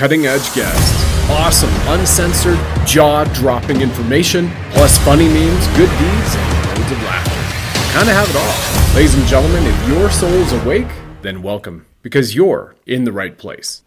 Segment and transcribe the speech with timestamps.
[0.00, 6.92] cutting edge guests, awesome, uncensored, jaw dropping information, plus funny memes, good deeds, and loads
[6.92, 7.92] of laughter.
[7.92, 8.94] Kind of have it all.
[8.96, 10.86] Ladies and gentlemen, if your soul's awake,
[11.20, 13.82] then welcome, because you're in the right place.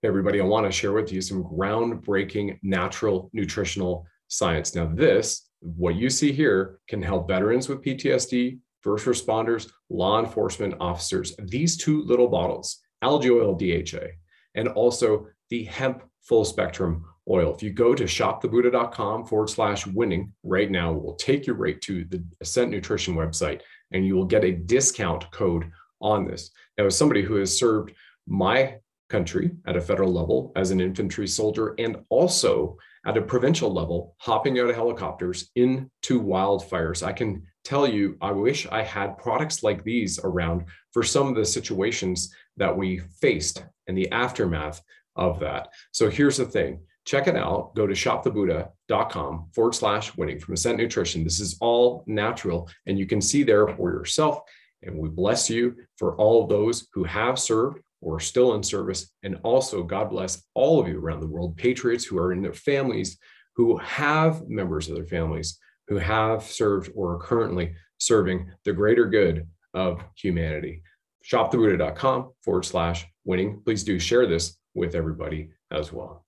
[0.00, 4.74] Hey everybody, I want to share with you some groundbreaking natural nutritional science.
[4.74, 10.72] Now, this, what you see here, can help veterans with PTSD, first responders, law enforcement
[10.80, 11.36] officers.
[11.38, 14.06] These two little bottles, algae oil DHA,
[14.54, 17.54] and also the hemp full spectrum oil.
[17.54, 22.04] If you go to shopthebuddha.com forward slash winning right now, we'll take you right to
[22.04, 23.60] the Ascent Nutrition website
[23.92, 26.50] and you will get a discount code on this.
[26.76, 27.92] Now, as somebody who has served
[28.26, 28.76] my
[29.08, 32.76] country at a federal level as an infantry soldier and also
[33.06, 37.06] at a provincial level, hopping out of helicopters into wildfires.
[37.06, 41.34] I can tell you, I wish I had products like these around for some of
[41.34, 44.82] the situations that we faced and the aftermath
[45.16, 45.68] of that.
[45.92, 47.74] So here's the thing check it out.
[47.74, 51.22] Go to shopthebuddha.com forward slash winning from Ascent Nutrition.
[51.22, 54.40] This is all natural, and you can see there for yourself.
[54.82, 59.10] And we bless you for all those who have served or still in service.
[59.22, 62.52] And also, God bless all of you around the world, patriots who are in their
[62.52, 63.18] families,
[63.56, 69.06] who have members of their families who have served or are currently serving the greater
[69.06, 70.82] good of humanity.
[71.30, 73.62] Shopthebuddha.com forward slash winning.
[73.64, 76.24] Please do share this with everybody as well.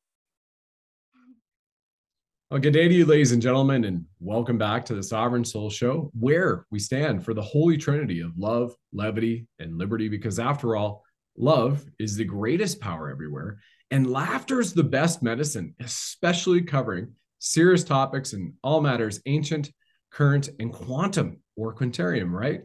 [2.51, 5.69] Well, good day to you, ladies and gentlemen, and welcome back to the Sovereign Soul
[5.69, 10.09] Show, where we stand for the holy trinity of love, levity, and liberty.
[10.09, 11.03] Because after all,
[11.37, 13.59] love is the greatest power everywhere,
[13.91, 19.73] and laughter is the best medicine, especially covering serious topics in all matters ancient,
[20.13, 22.61] current, and quantum or quintarium, right?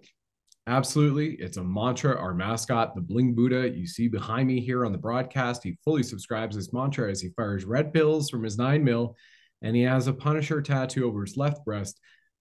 [0.68, 1.34] Absolutely.
[1.36, 2.16] It's a mantra.
[2.16, 6.04] Our mascot, the Bling Buddha, you see behind me here on the broadcast, he fully
[6.04, 9.16] subscribes this mantra as he fires red pills from his nine mil,
[9.64, 12.00] and he has a Punisher tattoo over his left breast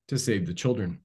[0.09, 1.01] to save the children.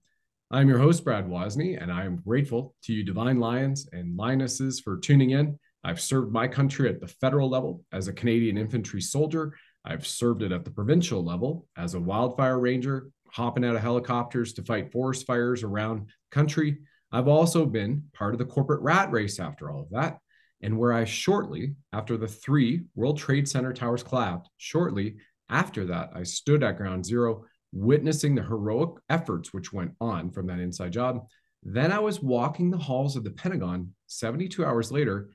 [0.52, 4.80] I'm your host, Brad Wozny, and I am grateful to you, Divine Lions and Lionesses,
[4.82, 5.58] for tuning in.
[5.84, 9.56] I've served my country at the federal level as a Canadian infantry soldier.
[9.86, 14.54] I've served it at the provincial level as a wildfire ranger, hopping out of helicopters
[14.54, 16.80] to fight forest fires around country.
[17.16, 20.20] I've also been part of the corporate rat race after all of that,
[20.62, 25.16] and where I shortly after the three World Trade Center towers collapsed, shortly
[25.50, 30.48] after that, I stood at ground zero, witnessing the heroic efforts which went on from
[30.48, 31.26] that inside job.
[31.64, 35.30] Then I was walking the halls of the Pentagon 72 hours later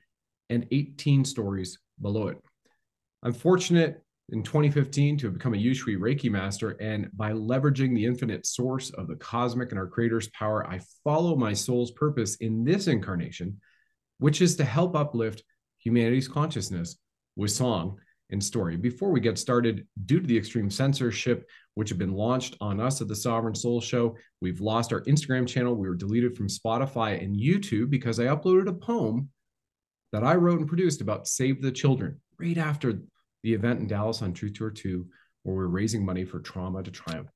[0.51, 2.37] and 18 stories below it.
[3.23, 6.71] I'm fortunate in 2015 to become a Ushui Reiki master.
[6.79, 11.35] And by leveraging the infinite source of the cosmic and our creator's power, I follow
[11.35, 13.59] my soul's purpose in this incarnation,
[14.19, 15.43] which is to help uplift
[15.79, 16.97] humanity's consciousness
[17.35, 17.99] with song
[18.29, 18.77] and story.
[18.77, 23.01] Before we get started, due to the extreme censorship which have been launched on us
[23.01, 25.75] at the Sovereign Soul Show, we've lost our Instagram channel.
[25.75, 29.29] We were deleted from Spotify and YouTube because I uploaded a poem
[30.13, 33.01] that I wrote and produced about Save the Children right after
[33.43, 35.05] the event in Dallas on Truth Tour 2,
[35.43, 37.29] where we're raising money for Trauma to Triumph.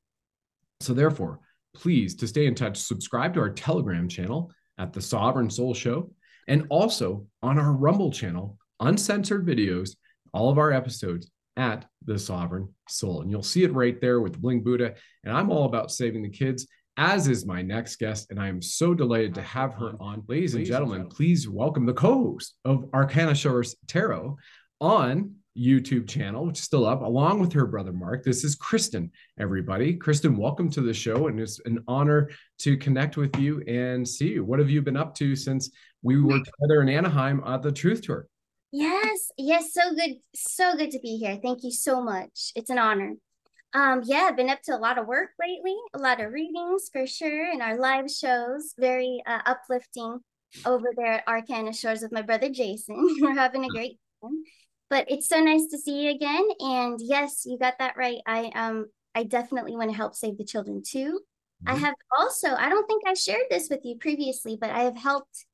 [0.80, 1.40] So, therefore,
[1.74, 6.12] please to stay in touch, subscribe to our Telegram channel at the Sovereign Soul Show,
[6.48, 9.96] and also on our Rumble channel, uncensored videos,
[10.34, 13.22] all of our episodes at the Sovereign Soul.
[13.22, 14.96] And you'll see it right there with the Bling Buddha.
[15.24, 16.68] And I'm all about saving the kids,
[16.98, 18.30] as is my next guest.
[18.30, 20.24] And I am so delighted to have her on.
[20.28, 24.38] Ladies and gentlemen, please welcome the co host of Arcana Shores Tarot
[24.82, 28.24] on YouTube channel, which is still up, along with her brother Mark.
[28.24, 29.94] This is Kristen, everybody.
[29.94, 32.30] Kristen, welcome to the show, and it's an honor
[32.60, 34.44] to connect with you and see you.
[34.44, 35.72] What have you been up to since
[36.02, 38.28] we were together in Anaheim at the Truth Tour?
[38.72, 41.40] Yes, yes, so good, so good to be here.
[41.42, 42.52] Thank you so much.
[42.56, 43.14] It's an honor.
[43.74, 46.90] Um, yeah, I've been up to a lot of work lately, a lot of readings
[46.92, 50.20] for sure, and our live shows, very uh, uplifting
[50.66, 52.96] over there at Arcana Shores with my brother Jason.
[53.22, 54.44] We're having a great time
[54.90, 56.48] but it's so nice to see you again.
[56.60, 58.20] And yes, you got that right.
[58.26, 58.86] I um
[59.16, 61.22] I definitely want to help save the children too.
[61.66, 61.70] Mm-hmm.
[61.70, 64.98] I have also, I don't think I shared this with you previously, but I have
[64.98, 65.46] helped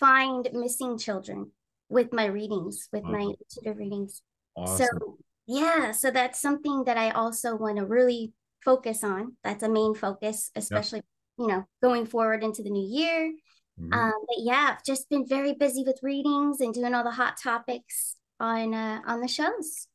[0.00, 1.50] find missing children
[1.90, 4.22] with my readings, with my intuitive readings.
[4.56, 4.86] Awesome.
[4.86, 8.32] So yeah, so that's something that I also want to really
[8.64, 9.36] focus on.
[9.44, 11.04] That's a main focus, especially yep.
[11.38, 13.32] you know going forward into the new year.
[13.78, 13.92] Mm-hmm.
[13.92, 17.34] Um, but yeah, I've just been very busy with readings and doing all the hot
[17.42, 19.86] topics on uh, on the shows.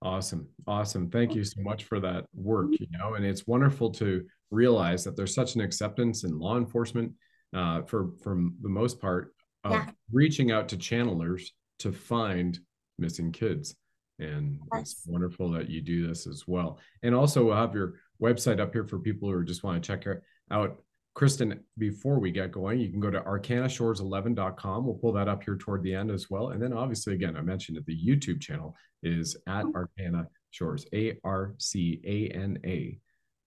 [0.00, 0.48] Awesome.
[0.66, 1.10] Awesome.
[1.10, 5.16] Thank you so much for that work, you know, and it's wonderful to realize that
[5.16, 7.12] there's such an acceptance in law enforcement
[7.54, 9.90] uh, for from the most part of yeah.
[10.12, 11.48] reaching out to channelers
[11.80, 12.58] to find
[12.98, 13.74] missing kids.
[14.18, 14.82] And Yes.
[14.82, 16.78] it's wonderful that you do this as well.
[17.02, 20.06] And also, we'll have your website up here for people who just want to check
[20.50, 20.82] out.
[21.16, 24.84] Kristen, before we get going, you can go to arcanashores11.com.
[24.84, 26.50] We'll pull that up here toward the end as well.
[26.50, 31.16] And then, obviously, again, I mentioned that the YouTube channel is at Arcana Shores, A
[31.24, 32.98] R C A N A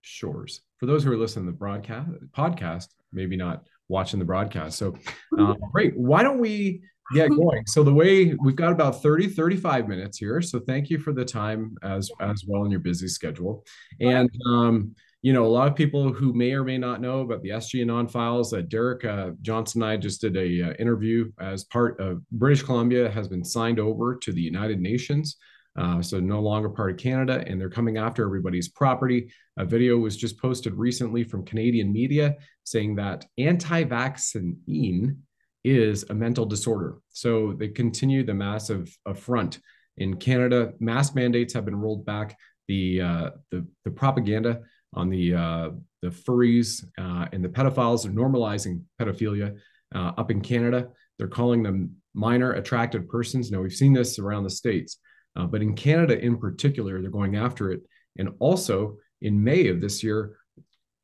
[0.01, 0.62] Shores.
[0.77, 4.80] For those who are listening to the broadcast podcast, maybe not watching the broadcast.
[4.80, 4.98] So,
[5.38, 5.95] uh, great.
[5.95, 6.81] Why don't we
[7.13, 7.68] get going?
[7.68, 10.42] So, the way we've got about 30, 35 minutes here.
[10.42, 13.63] So, thank you for the time as as well in your busy schedule.
[14.00, 17.42] And um, you know, a lot of people who may or may not know about
[17.42, 18.54] the SG Anon files.
[18.54, 22.63] Uh, Derek uh, Johnson and I just did a uh, interview as part of British
[22.63, 25.36] Columbia has been signed over to the United Nations.
[25.77, 29.31] Uh, so no longer part of Canada, and they're coming after everybody's property.
[29.57, 35.18] A video was just posted recently from Canadian media saying that anti-vaccine
[35.63, 36.98] is a mental disorder.
[37.10, 39.60] So they continue the massive affront
[39.98, 40.74] in Canada.
[40.80, 42.38] Mask mandates have been rolled back.
[42.68, 44.62] The uh, the, the propaganda
[44.94, 45.69] on the uh,
[46.01, 49.57] the furries uh, and the pedophiles are normalizing pedophilia
[49.94, 50.89] uh, up in Canada.
[51.18, 53.51] They're calling them minor attracted persons.
[53.51, 54.97] Now we've seen this around the states,
[55.36, 57.81] uh, but in Canada in particular, they're going after it.
[58.18, 60.38] And also in May of this year,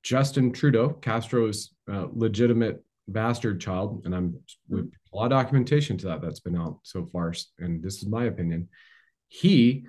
[0.04, 4.40] Justin Trudeau, Castro's uh, legitimate bastard child, and I'm
[4.70, 8.08] with a lot of documentation to that that's been out so far, and this is
[8.08, 8.70] my opinion.
[9.28, 9.86] He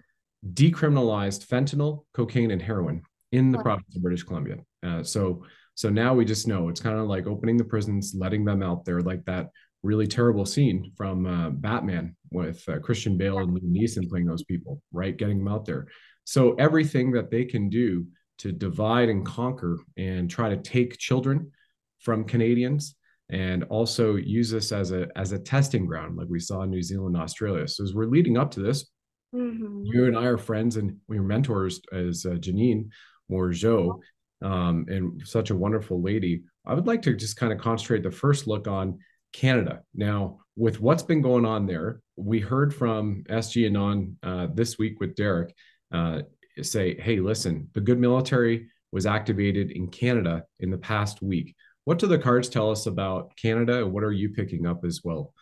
[0.52, 3.02] decriminalized fentanyl, cocaine, and heroin
[3.32, 3.64] in the Wow.
[3.64, 4.58] province of British Columbia.
[4.82, 5.44] Uh, so
[5.75, 8.84] so now we just know it's kind of like opening the prisons, letting them out
[8.87, 9.50] there, like that
[9.82, 14.43] really terrible scene from uh, Batman with uh, Christian Bale and Liam Neeson playing those
[14.44, 15.17] people, right?
[15.17, 15.87] Getting them out there.
[16.25, 18.06] So everything that they can do
[18.38, 21.52] to divide and conquer and try to take children
[22.00, 22.96] from Canadians
[23.29, 26.82] and also use this as a as a testing ground, like we saw in New
[26.82, 27.69] Zealand and Australia.
[27.69, 28.90] So as we're leading up to this,
[29.34, 29.82] Mhm.
[29.84, 32.88] you and I are friends and we were mentors as uh, Janine
[33.31, 34.00] Morigeau,
[34.43, 36.43] um, and such a wonderful lady.
[36.67, 38.99] I would like to just kind of concentrate the first look on
[39.32, 39.82] Canada.
[39.94, 45.00] Now, with what's been going on there, we heard from SG Anon uh, this week
[45.00, 45.55] with Derek
[45.93, 46.23] uh,
[46.62, 51.55] say, hey, listen, the good military was activated in Canada in the past week.
[51.84, 55.02] What do the cards tell us about Canada and what are you picking up as
[55.05, 55.32] well?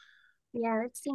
[0.52, 1.10] Yeah, let's see.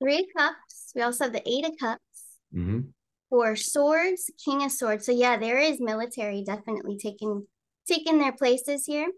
[0.00, 0.92] Three of Cups.
[0.94, 2.02] We also have the Eight of Cups.
[2.52, 2.80] hmm
[3.30, 5.06] For Swords, King of Swords.
[5.06, 7.46] So yeah, there is military definitely taking
[7.88, 9.10] taking their places here.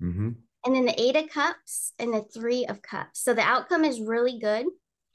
[0.00, 0.30] hmm
[0.64, 3.20] And then the Eight of Cups and the Three of Cups.
[3.22, 4.66] So the outcome is really good.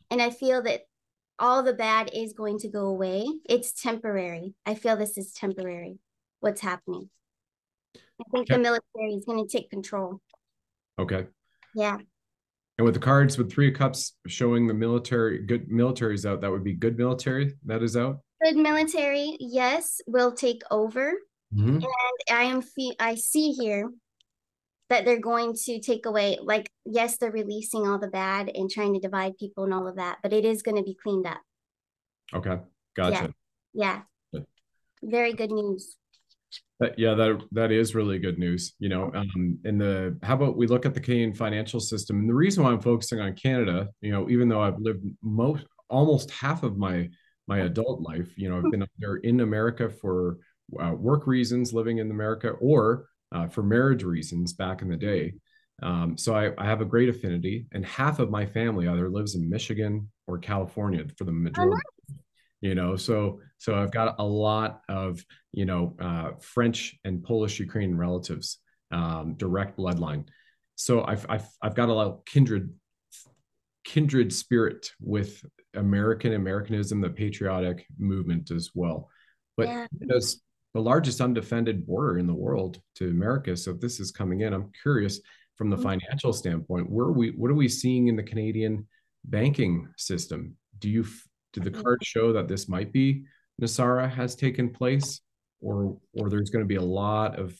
[0.09, 0.81] And I feel that
[1.39, 3.25] all the bad is going to go away.
[3.49, 4.53] It's temporary.
[4.65, 5.97] I feel this is temporary,
[6.39, 7.09] what's happening.
[7.95, 10.21] I think the military is going to take control.
[10.99, 11.25] Okay.
[11.75, 11.97] Yeah.
[12.81, 16.49] And with the cards with three of cups showing the military, good military's out, that
[16.49, 18.21] would be good military that is out.
[18.41, 21.13] Good military, yes, will take over.
[21.53, 21.85] Mhm.
[22.31, 23.91] I am fe- I see here
[24.89, 28.95] that they're going to take away like yes they're releasing all the bad and trying
[28.95, 31.39] to divide people and all of that but it is going to be cleaned up
[32.33, 32.57] Okay.
[32.95, 33.31] Gotcha.
[33.73, 34.01] yeah
[34.33, 34.47] Good.
[35.03, 35.95] very good news
[36.97, 38.73] yeah, that that is really good news.
[38.79, 42.19] You know, um, and the how about we look at the Canadian financial system?
[42.19, 45.65] And the reason why I'm focusing on Canada, you know, even though I've lived most
[45.89, 47.09] almost half of my
[47.47, 50.37] my adult life, you know, I've been there in America for
[50.79, 55.33] uh, work reasons, living in America, or uh, for marriage reasons back in the day.
[55.83, 59.35] Um, so I, I have a great affinity, and half of my family either lives
[59.35, 61.81] in Michigan or California for the majority.
[62.61, 67.59] You know, so so I've got a lot of you know uh, French and Polish
[67.59, 68.59] Ukrainian relatives,
[68.91, 70.25] um, direct bloodline.
[70.75, 72.71] So I've, I've I've got a lot of kindred
[73.83, 79.09] kindred spirit with American Americanism, the patriotic movement as well.
[79.57, 79.87] But Yeah.
[80.73, 84.53] the largest undefended border in the world to America, so if this is coming in,
[84.53, 85.19] I'm curious
[85.57, 85.83] from the Mhm.
[85.83, 88.87] financial standpoint, where are we what are we seeing in the Canadian
[89.25, 90.55] banking system?
[90.79, 91.05] Do you
[91.53, 91.83] do the Mhm.
[91.83, 93.25] cards show that this might be
[93.61, 95.21] NESARA has taken place,
[95.61, 97.57] or or there's going to be a lot of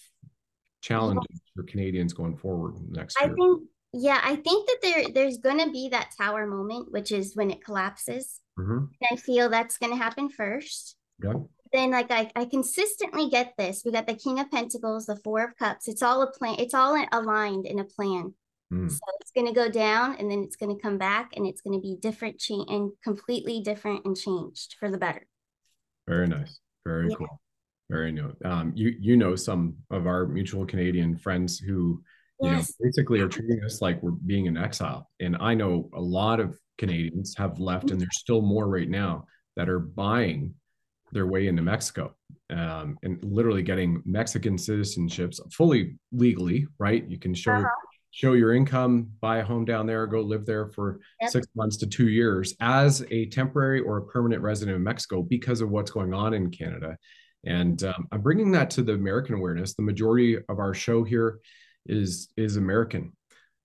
[0.81, 3.35] challenges for Canadians going forward next i year?
[3.35, 7.35] think yeah i think that there there's going to be that tower moment which is
[7.35, 8.89] when it collapses Mhm.
[9.11, 11.33] i feel that's going to happen first Yeah.
[11.71, 15.43] then like I, I consistently get this we got the king of pentacles the four
[15.43, 18.33] of cups it's all a plan it's all aligned in a plan
[18.71, 18.89] Mm.
[18.89, 21.61] So it's going to go down and then it's going to come back and it's
[21.61, 25.25] going to be different cha- and completely different and changed for the better.
[26.07, 26.59] Very nice.
[26.85, 27.15] Very Yeah.
[27.17, 27.41] cool.
[27.89, 28.33] Very new.
[28.45, 32.01] Um, you you know some of our mutual Canadian friends who
[32.39, 32.69] you yes.
[32.79, 35.09] know, basically are treating us like we're being in exile.
[35.19, 39.25] And I know a lot of Canadians have left, and there's still more right now
[39.57, 40.53] that are buying
[41.11, 42.15] their way into Mexico
[42.49, 47.05] um, and literally getting Mexican citizenships fully legally, right?
[47.09, 47.67] You can show uh-huh.
[48.11, 51.31] Show your income, buy a home down there, go live there for yep.
[51.31, 55.61] six months to two years as a temporary or a permanent resident of Mexico because
[55.61, 56.97] of what's going on in Canada.
[57.45, 59.73] And um, I'm bringing that to the American awareness.
[59.73, 61.39] The majority of our show here
[61.87, 63.13] is is American,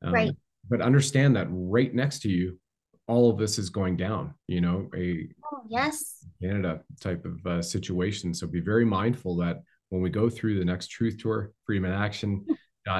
[0.03, 0.33] um, right?
[0.71, 2.59] But understand that right next to you,
[3.07, 4.33] all of this is going down.
[4.47, 8.33] You know, a oh, yes Canada type of uh, situation.
[8.33, 9.61] So be very mindful that
[9.91, 12.47] when we go through the next Truth Tour, Freedom in Action.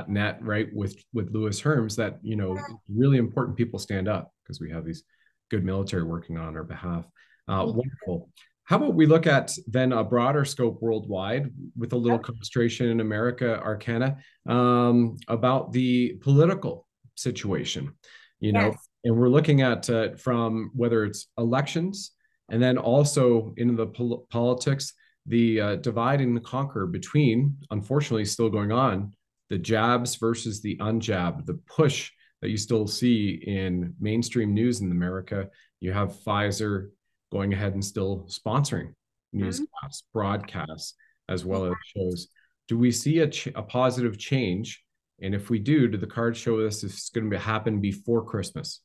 [0.09, 4.61] Net right with with Lewis Herms that you know really important people stand up because
[4.61, 5.05] we have these
[5.51, 7.05] good military working on our behalf.
[7.49, 8.29] Uh, wonderful.
[8.65, 13.01] How about we look at then a broader scope worldwide with a little concentration in
[13.01, 14.17] America Arcana
[14.49, 17.93] um, about the political situation,
[18.41, 18.89] you know, yes.
[19.05, 22.11] and we're looking at uh, from whether it's elections
[22.49, 24.93] and then also in the pol- politics,
[25.27, 29.13] the uh, divide and conquer between, unfortunately, still going on,
[29.51, 32.11] the jabs versus the unjabbed, the push
[32.43, 35.49] that you still see in mainstream news in America.
[35.81, 36.91] You have Pfizer
[37.33, 38.93] going ahead and still sponsoring
[39.33, 39.69] newscasts,
[40.03, 40.19] mm-hmm.
[40.19, 40.95] broadcasts,
[41.29, 42.29] as well as shows.
[42.69, 44.83] Do we see a, ch- a positive change?
[45.21, 48.81] And if we do, do the cards show us it's going to happen before Christmas?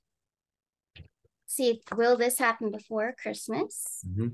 [1.47, 4.05] See, will this happen before Christmas?
[4.07, 4.27] Mm-hmm.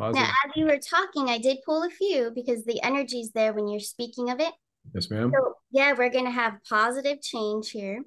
[0.00, 3.68] Now, as you were talking, I did pull a few because the energy's there when
[3.68, 4.52] you're speaking of it.
[4.92, 5.32] Yes, ma'am.
[5.34, 8.02] So, yeah, we're going to have positive change here.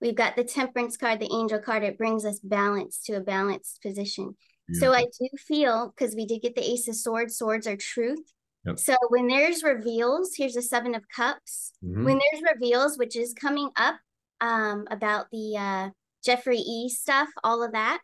[0.00, 1.82] We've got the temperance card, the angel card.
[1.82, 4.36] It brings us balance to a balanced position.
[4.74, 8.32] So I do feel because we did get the Ace of Swords, swords are truth.
[8.64, 8.78] Yep.
[8.78, 11.72] So when there's reveals, here's a Seven of Cups.
[11.84, 12.04] Mm-hmm.
[12.04, 13.96] When there's reveals, which is coming up
[14.40, 15.90] um, about the uh,
[16.24, 18.00] Jeffrey E stuff, all of that,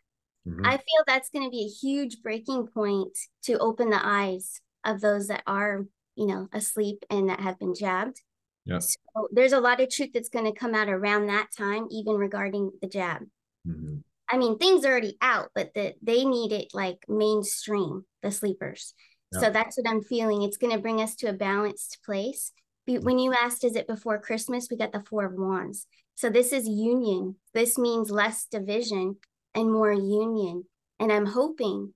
[0.47, 0.65] mm-hmm.
[0.65, 5.01] I feel that's going to be a huge breaking point to open the eyes of
[5.01, 5.85] those that are,
[6.19, 8.21] you know, asleep and that have been jabbed.
[8.65, 8.97] Yes.
[9.15, 12.15] So there's a lot of truth that's going to come out around that time, even
[12.15, 13.23] regarding the jab.
[13.65, 13.99] Mm-hmm.
[14.29, 18.93] I mean, things are already out, but that they need it like mainstream, the sleepers.
[19.31, 20.41] So that's what I'm feeling.
[20.41, 22.51] It's going to bring us to a balanced place.
[22.87, 24.67] When you asked, is it before Christmas?
[24.69, 25.87] We got the Four of Wands.
[26.15, 27.35] So this is union.
[27.53, 29.17] This means less division
[29.53, 30.65] and more union.
[30.99, 31.93] And I'm hoping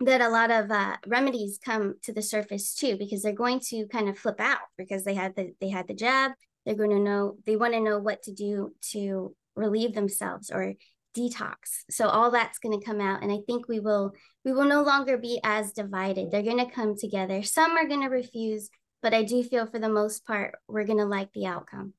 [0.00, 3.86] that a lot of uh, remedies come to the surface too, because they're going to
[3.86, 6.32] kind of flip out because they had the they had the jab.
[6.64, 10.74] They're going to know they want to know what to do to relieve themselves or
[11.16, 11.84] detox.
[11.90, 14.12] So all that's going to come out and i think we will
[14.44, 16.30] we will no longer be as divided.
[16.30, 17.42] They're going to come together.
[17.42, 18.68] Some are going to refuse
[19.02, 21.92] but i do feel for the most part we're going to like the outcome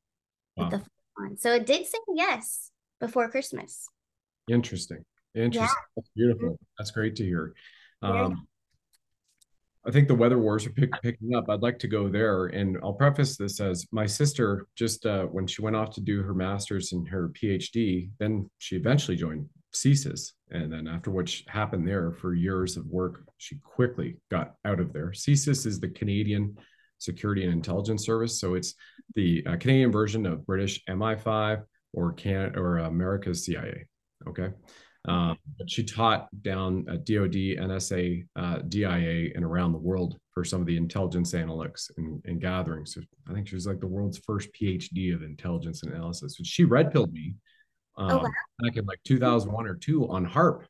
[0.58, 0.70] wow.
[0.70, 3.88] with the so it did say yes before christmas.
[4.50, 5.04] Interesting.
[5.36, 5.62] Interesting.
[5.62, 5.68] Yeah.
[5.96, 6.60] that's beautiful.
[6.78, 7.54] That's great to hear
[8.02, 8.48] um,
[9.88, 11.50] I think the weather wars are pick, picking up.
[11.50, 15.48] I'd like to go there, and I'll preface this as my sister just uh, when
[15.48, 20.34] she went off to do her master's and her PhD, then she eventually joined CSIS,
[20.52, 24.92] and then after what happened there for years of work, she quickly got out of
[24.92, 25.12] there.
[25.12, 26.58] CSIS is the Canadian
[26.98, 28.74] Security and Intelligence Service, so it's
[29.16, 31.64] the uh, Canadian version of British MI5
[31.94, 33.86] or can or America's CIA.
[34.28, 34.50] Okay.
[35.06, 40.44] Um, but she taught down at DoD, NSA, uh, DIA, and around the world for
[40.44, 42.86] some of the intelligence analytics and, and gathering.
[42.86, 46.38] So I think she was like the world's first PhD of intelligence analysis.
[46.38, 47.36] So she red pilled me
[47.98, 48.30] um, oh, wow.
[48.60, 50.66] back in like 2001 or two on HAARP,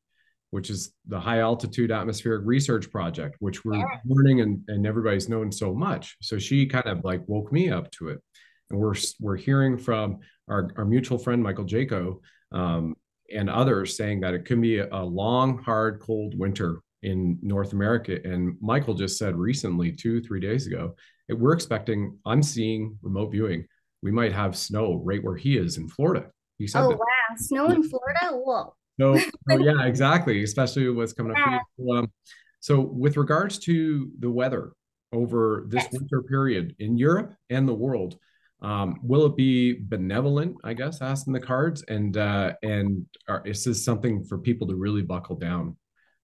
[0.51, 3.85] which is the High Altitude Atmospheric Research Project, which we're yeah.
[4.05, 6.15] learning and, and everybody's known so much.
[6.21, 8.21] So she kind of like woke me up to it.
[8.69, 12.19] And we're, we're hearing from our, our mutual friend, Michael Jaco,
[12.51, 12.95] um,
[13.33, 18.17] and others saying that it can be a long, hard, cold winter in North America.
[18.23, 20.95] And Michael just said recently, two, three days ago,
[21.29, 23.65] we're expecting, I'm seeing remote viewing,
[24.01, 26.27] we might have snow right where he is in Florida.
[26.57, 26.97] He said, Oh, that.
[26.97, 27.05] wow.
[27.37, 28.31] Snow in Florida?
[28.31, 28.73] Whoa.
[28.97, 29.15] No,
[29.49, 30.43] yeah, exactly.
[30.43, 31.61] Especially what's coming up.
[31.77, 31.99] Yeah.
[31.99, 32.11] Um,
[32.59, 34.71] so, with regards to the weather
[35.13, 35.93] over this yes.
[35.93, 38.17] winter period in Europe and the world,
[38.61, 40.55] um, will it be benevolent?
[40.63, 44.75] I guess asking the cards, and uh, and are, is this something for people to
[44.75, 45.77] really buckle down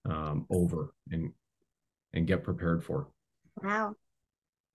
[0.05, 1.31] um, over and
[2.13, 3.09] and get prepared for?
[3.61, 3.95] Wow,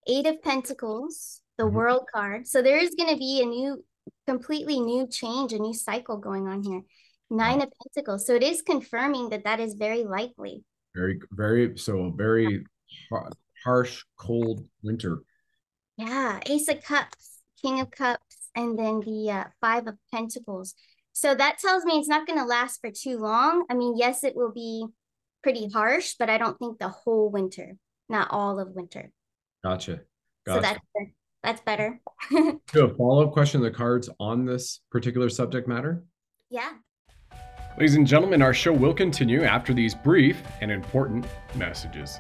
[0.07, 1.77] Eight of Pentacles, the mm-hmm.
[1.77, 2.47] World card.
[2.47, 3.85] So there is going to be a new,
[4.27, 6.83] completely new change, a new cycle going on here.
[7.29, 7.65] Nine wow.
[7.65, 8.25] of Pentacles.
[8.25, 10.63] So it is confirming that that is very likely.
[10.95, 11.77] Very, very.
[11.77, 12.65] So a very
[13.65, 15.23] harsh, cold winter.
[15.97, 20.75] Yeah, Ace of Cups King of Cups and then the uh, Five of Pentacles.
[21.13, 23.65] So that tells me it's not going to last for too long.
[23.71, 24.87] I mean, yes, it will be
[25.43, 27.77] pretty harsh, but I don't think the whole winter,
[28.09, 29.11] not all of winter.
[29.65, 30.01] Gotcha.
[30.47, 30.57] gotcha.
[30.57, 30.81] So that's
[31.43, 32.01] that's better.
[32.31, 36.05] Do a follow up question the cards on this particular subject matter?
[36.51, 36.73] Yeah.
[37.79, 42.19] Ladies and gentlemen, our show will continue after these brief and important messages.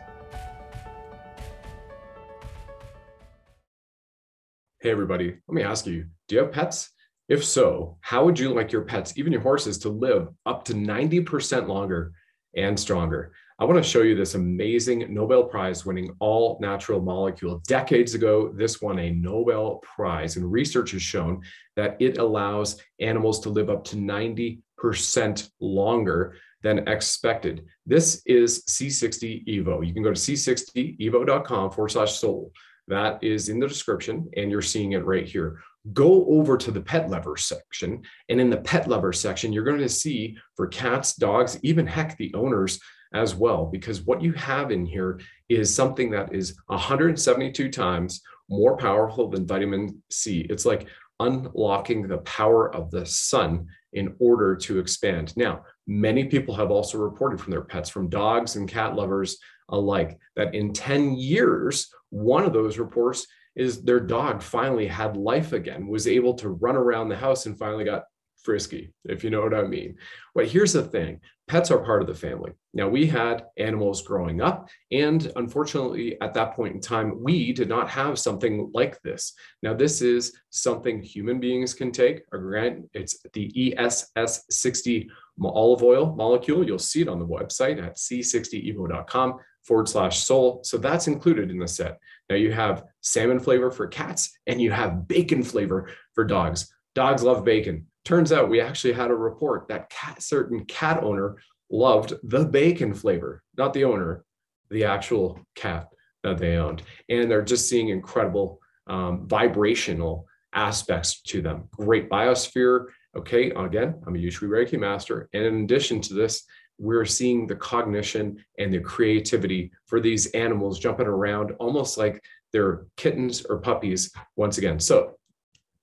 [4.81, 6.93] Hey, everybody, let me ask you do you have pets?
[7.29, 10.73] If so, how would you like your pets, even your horses, to live up to
[10.73, 12.13] 90% longer
[12.55, 13.33] and stronger?
[13.59, 17.61] I want to show you this amazing Nobel Prize winning all natural molecule.
[17.67, 21.43] Decades ago, this won a Nobel Prize, and research has shown
[21.75, 27.65] that it allows animals to live up to 90% longer than expected.
[27.85, 29.85] This is C60 Evo.
[29.85, 32.53] You can go to c60evo.com forward slash soul.
[32.89, 35.61] That is in the description, and you're seeing it right here.
[35.93, 39.79] Go over to the pet lover section, and in the pet lover section, you're going
[39.79, 42.81] to see for cats, dogs, even heck, the owners
[43.15, 48.77] as well, because what you have in here is something that is 172 times more
[48.77, 50.47] powerful than vitamin C.
[50.51, 50.89] It's like
[51.21, 55.37] unlocking the power of the sun in order to expand.
[55.37, 59.39] Now, many people have also reported from their pets, from dogs and cat lovers
[59.71, 65.53] alike, that in 10 years, one of those reports is their dog finally had life
[65.53, 68.05] again, was able to run around the house and finally got
[68.43, 69.97] frisky, if you know what I mean.
[70.35, 72.53] But here's the thing pets are part of the family.
[72.75, 77.69] Now, we had animals growing up, and unfortunately, at that point in time, we did
[77.69, 79.33] not have something like this.
[79.63, 82.23] Now, this is something human beings can take.
[82.33, 82.89] A grant.
[82.93, 85.09] It's the ESS60
[85.43, 86.65] olive oil molecule.
[86.65, 89.39] You'll see it on the website at c60evo.com
[89.69, 90.61] forward slash soul.
[90.65, 91.99] So that's included in the set.
[92.29, 96.73] Now, you have salmon flavor for cats, and you have bacon flavor for dogs.
[96.95, 97.87] Dogs love bacon.
[98.05, 101.37] Turns out we actually had a report that cat, certain cat owner
[101.71, 104.25] loved the bacon flavor, not the owner,
[104.71, 105.89] the actual cat
[106.25, 106.83] that they owned.
[107.09, 111.69] And they're just seeing incredible um, vibrational aspects to them.
[111.73, 112.87] Great biosphere.
[113.17, 115.29] Okay, again, I'm a Ushui Reiki master.
[115.33, 116.45] And in addition to this,
[116.79, 122.87] we're seeing the cognition and the creativity for these animals jumping around almost like they're
[122.97, 124.79] kittens or puppies once again.
[124.79, 125.17] So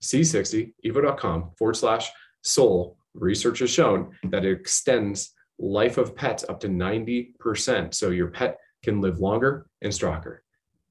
[0.01, 2.09] C60, evo.com forward slash
[2.43, 7.93] soul, research has shown that it extends life of pets up to 90%.
[7.93, 10.43] So your pet can live longer and stronger.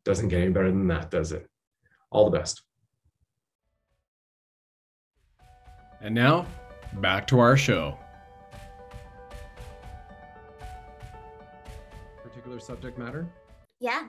[0.05, 1.49] Doesn't get any better than that, does it?
[2.11, 2.63] All the best.
[6.01, 6.47] And now,
[7.01, 7.99] back to our show.
[12.55, 13.33] Particular subject matter?
[13.81, 14.09] Yeah.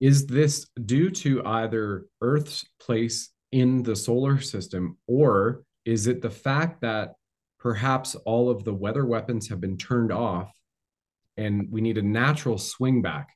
[0.00, 4.98] Is this due to either Earth's place in the solar system?
[5.06, 7.14] Or is it the fact that
[7.58, 10.52] perhaps all of the weather weapons have been turned off
[11.38, 13.30] and we need a natural swing back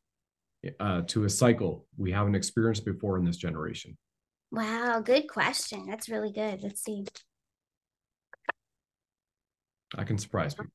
[0.80, 3.96] uh, to a cycle we haven't experienced before in this generation?
[4.52, 5.86] Wow, good question.
[5.86, 6.62] That's really good.
[6.62, 7.06] Let's see.
[9.96, 10.72] I can surprise people.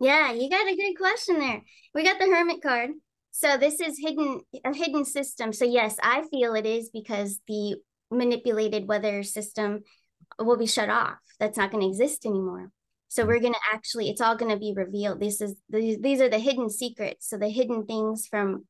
[0.00, 1.62] Yeah, you got a good question there.
[1.94, 2.90] We got the hermit card.
[3.30, 5.52] So this is hidden a hidden system.
[5.52, 7.76] So yes, I feel it is because the
[8.10, 9.82] manipulated weather system
[10.38, 11.18] will be shut off.
[11.40, 12.70] That's not going to exist anymore.
[13.08, 15.20] So we're going to actually, it's all going to be revealed.
[15.20, 17.28] This is these, these are the hidden secrets.
[17.28, 18.66] So the hidden things from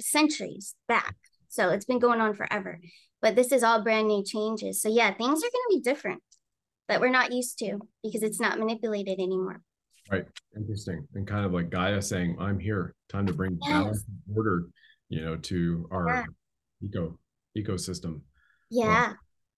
[0.00, 1.14] centuries back.
[1.48, 2.80] So it's been going on forever.
[3.22, 4.80] But this is all brand new changes.
[4.80, 6.22] So yeah, things are going to be different
[6.88, 9.62] that we're not used to because it's not manipulated anymore.
[10.10, 10.26] Right.
[10.56, 11.06] Interesting.
[11.14, 12.94] And kind of like Gaia saying, I'm here.
[13.08, 13.70] Time to bring yes.
[13.70, 14.66] balance order,
[15.08, 16.24] you know, to our yeah.
[16.84, 17.18] eco
[17.56, 18.22] ecosystem.
[18.70, 19.14] Yeah.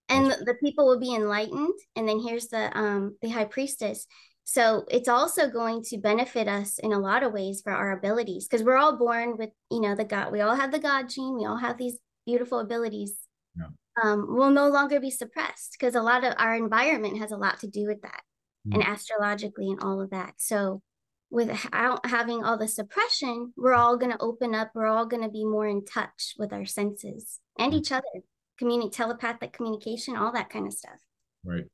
[0.08, 1.74] and the people will be enlightened.
[1.96, 4.06] And then here's the um the high priestess.
[4.44, 8.46] So it's also going to benefit us in a lot of ways for our abilities
[8.46, 10.32] because we're all born with, you know, the God.
[10.32, 11.36] We all have the God gene.
[11.36, 13.14] We all have these beautiful abilities.
[13.56, 13.68] Yeah.
[14.02, 17.60] Um, will no longer be suppressed because a lot of our environment has a lot
[17.60, 18.22] to do with that
[18.66, 18.74] mm.
[18.74, 20.34] and astrologically and all of that.
[20.38, 20.82] So
[21.30, 24.70] without having all the suppression, we're all going to open up.
[24.74, 27.76] We're all going to be more in touch with our senses and mm.
[27.76, 28.22] each other
[28.62, 30.98] community telepathic communication all that kind of stuff
[31.44, 31.64] right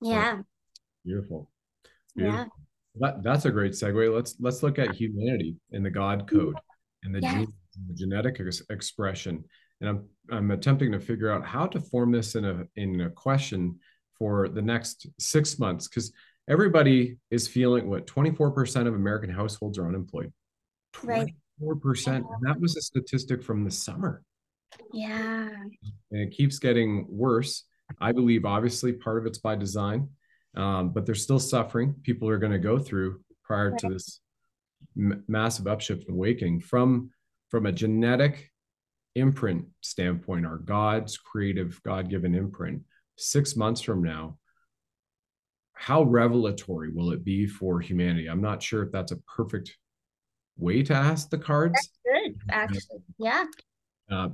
[0.00, 0.44] yeah right.
[1.04, 1.50] beautiful.
[2.14, 2.38] beautiful.
[2.38, 2.44] yeah
[3.00, 6.54] that, that's a great segue let's let's look at humanity in the god code
[7.02, 7.46] and the, yes.
[7.88, 9.42] the genetic ex- expression
[9.80, 13.10] and i'm i'm attempting to figure out how to form this in a in a
[13.10, 13.76] question
[14.18, 16.12] for the next six months because
[16.48, 20.32] everybody is feeling what 24% of american households are unemployed
[20.94, 21.26] 24%
[22.06, 22.16] right.
[22.16, 24.22] and that was a statistic from the summer
[24.92, 25.48] yeah.
[26.10, 27.64] And it keeps getting worse.
[28.00, 30.08] I believe obviously part of it's by design,
[30.56, 33.80] um, but there's still suffering people are going to go through prior right.
[33.80, 34.20] to this
[34.96, 37.10] m- massive upshift and awakening from
[37.48, 38.50] from a genetic
[39.14, 42.82] imprint standpoint, our God's creative, God given imprint.
[43.18, 44.38] Six months from now,
[45.74, 48.28] how revelatory will it be for humanity?
[48.28, 49.76] I'm not sure if that's a perfect
[50.56, 51.74] way to ask the cards.
[51.74, 53.02] That's good, actually.
[53.18, 53.44] Yeah.
[54.10, 54.30] Uh,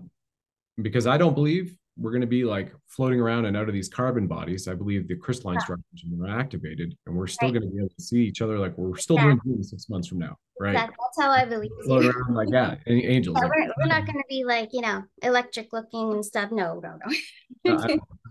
[0.81, 3.89] because I don't believe we're going to be like floating around and out of these
[3.89, 4.67] carbon bodies.
[4.67, 5.65] I believe the crystalline yeah.
[5.65, 7.61] structures are activated, and we're still right.
[7.61, 9.35] going to be able to see each other like we're still yeah.
[9.45, 10.73] doing six months from now, right?
[10.73, 11.71] That, that's how I believe.
[11.85, 13.37] Float around like that, angels.
[13.41, 16.51] Yeah, we're, we're, not going to be like you know electric looking and stuff.
[16.51, 16.99] No, no,
[17.65, 17.99] no.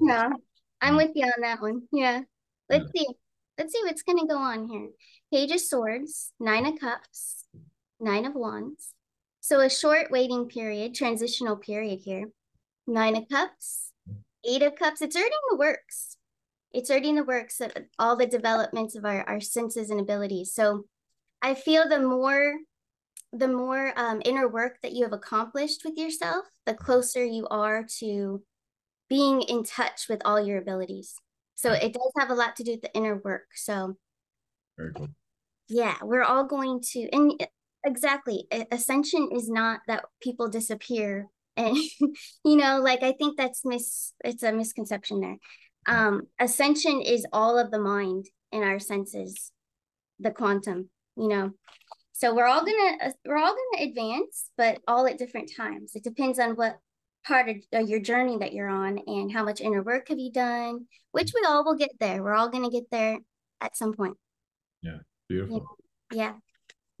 [0.00, 0.36] no, no,
[0.80, 1.82] I'm with you on that one.
[1.92, 2.20] Yeah.
[2.68, 3.06] Let's see.
[3.56, 4.88] Let's see what's going to go on here.
[5.32, 7.44] Page of Swords, Nine of Cups,
[7.98, 8.92] Nine of Wands.
[9.40, 12.26] So a short waiting period, transitional period here.
[12.86, 13.92] Nine of Cups,
[14.44, 15.02] Eight of Cups.
[15.02, 16.18] It's already in the works.
[16.72, 20.52] It's already in the works of all the developments of our, our senses and abilities.
[20.52, 20.84] So
[21.42, 22.54] I feel the more
[23.32, 27.84] the more um, inner work that you have accomplished with yourself, the closer you are
[27.98, 28.42] to
[29.08, 31.14] being in touch with all your abilities.
[31.54, 33.46] So it does have a lot to do with the inner work.
[33.54, 33.96] So
[34.76, 35.08] very cool.
[35.68, 37.46] Yeah, we're all going to and
[37.84, 41.76] exactly ascension is not that people disappear and
[42.44, 45.36] you know like i think that's mis it's a misconception there
[45.86, 49.52] um ascension is all of the mind in our senses
[50.18, 51.52] the quantum you know
[52.12, 56.02] so we're all gonna uh, we're all gonna advance but all at different times it
[56.02, 56.78] depends on what
[57.28, 60.86] part of your journey that you're on and how much inner work have you done
[61.12, 62.22] which we all will get there.
[62.22, 63.18] We're all going to get there
[63.60, 64.16] at some point.
[64.82, 65.66] Yeah beautiful.
[66.12, 66.34] Yeah.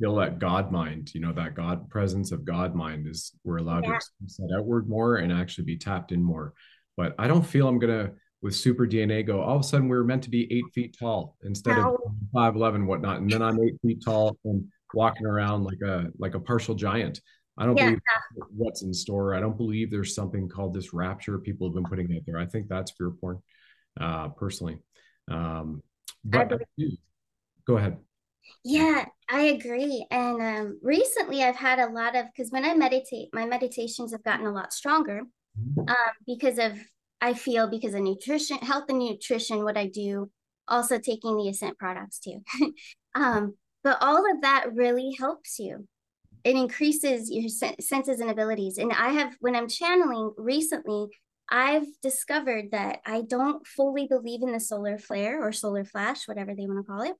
[0.00, 3.84] Feel that god mind you know that god presence of god mind is we're allowed
[3.84, 3.98] yeah.
[3.98, 6.52] to set outward more and actually be tapped in more.
[6.96, 8.12] But i don't feel i'm going to
[8.42, 10.96] with super dna go all of a sudden we are meant to be eight feet
[10.98, 11.96] tall instead of
[12.32, 14.64] five eleven whatnot and then i'm eight feet tall and
[14.94, 17.20] walking around like a like a partial giant
[17.58, 17.86] I don't yeah.
[17.86, 18.00] believe
[18.56, 19.34] what's in store.
[19.34, 22.38] I don't believe there's something called this rapture people have been putting out there.
[22.38, 23.42] I think that's fear porn,
[24.00, 24.78] uh, personally.
[25.28, 25.82] Um,
[26.24, 26.52] but
[27.66, 27.98] go ahead.
[28.64, 30.06] Yeah, I agree.
[30.10, 34.22] And um, recently I've had a lot of, because when I meditate, my meditations have
[34.22, 35.22] gotten a lot stronger
[35.58, 35.80] mm-hmm.
[35.80, 36.78] um, because of,
[37.20, 40.30] I feel because of nutrition, health and nutrition, what I do,
[40.68, 42.40] also taking the Ascent products too.
[43.14, 45.86] um, but all of that really helps you
[46.48, 47.46] it increases your
[47.78, 48.78] senses and abilities.
[48.78, 51.08] And I have, when I'm channeling recently,
[51.50, 56.54] I've discovered that I don't fully believe in the solar flare or solar flash, whatever
[56.54, 57.12] they want to call it.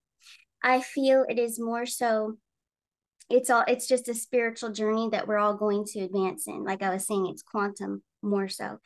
[0.63, 2.39] I feel it is more so
[3.29, 6.65] it's all it's just a spiritual journey that we're all going to advance in.
[6.65, 8.79] Like I was saying, it's quantum more so.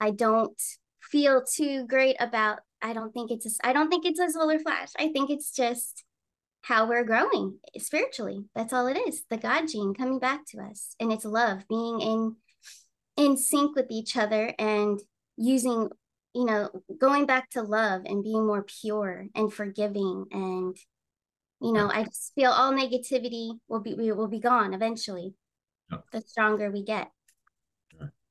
[0.00, 0.60] I don't
[1.00, 4.58] feel too great about I don't think it's a I don't think it's a solar
[4.58, 4.88] flash.
[4.98, 6.04] I think it's just
[6.66, 8.44] how we're growing spiritually.
[8.56, 9.22] That's all it is.
[9.30, 10.96] The God gene coming back to us.
[10.98, 12.36] And it's love, being in
[13.16, 14.98] in sync with each other and
[15.36, 15.88] using,
[16.34, 20.76] you know, going back to love and being more pure and forgiving and
[21.62, 25.34] you know, I just feel all negativity will be will be gone eventually.
[26.12, 27.10] The stronger we get.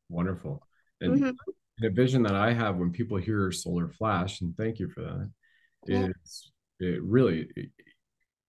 [0.10, 0.62] Wonderful.
[1.00, 1.96] And mm-hmm.
[1.96, 5.32] vision that I have when people hear solar flash, and thank you for that,
[5.88, 6.08] yeah.
[6.24, 7.48] is it really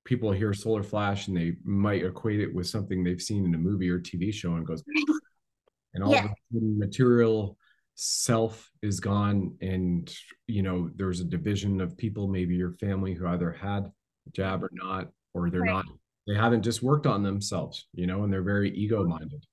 [0.07, 3.59] people hear solar flash and they might equate it with something they've seen in a
[3.59, 4.83] movie or TV show and goes,
[5.95, 6.29] and all yeah.
[6.51, 7.59] the material
[7.97, 9.57] self is gone.
[9.61, 10.11] And,
[10.47, 14.65] you know, there's a division of people, maybe your family who either had a jab
[14.65, 15.73] or not, or they're right.
[15.73, 15.85] not,
[16.27, 19.45] they haven't just worked on themselves, you know, and they're very ego minded.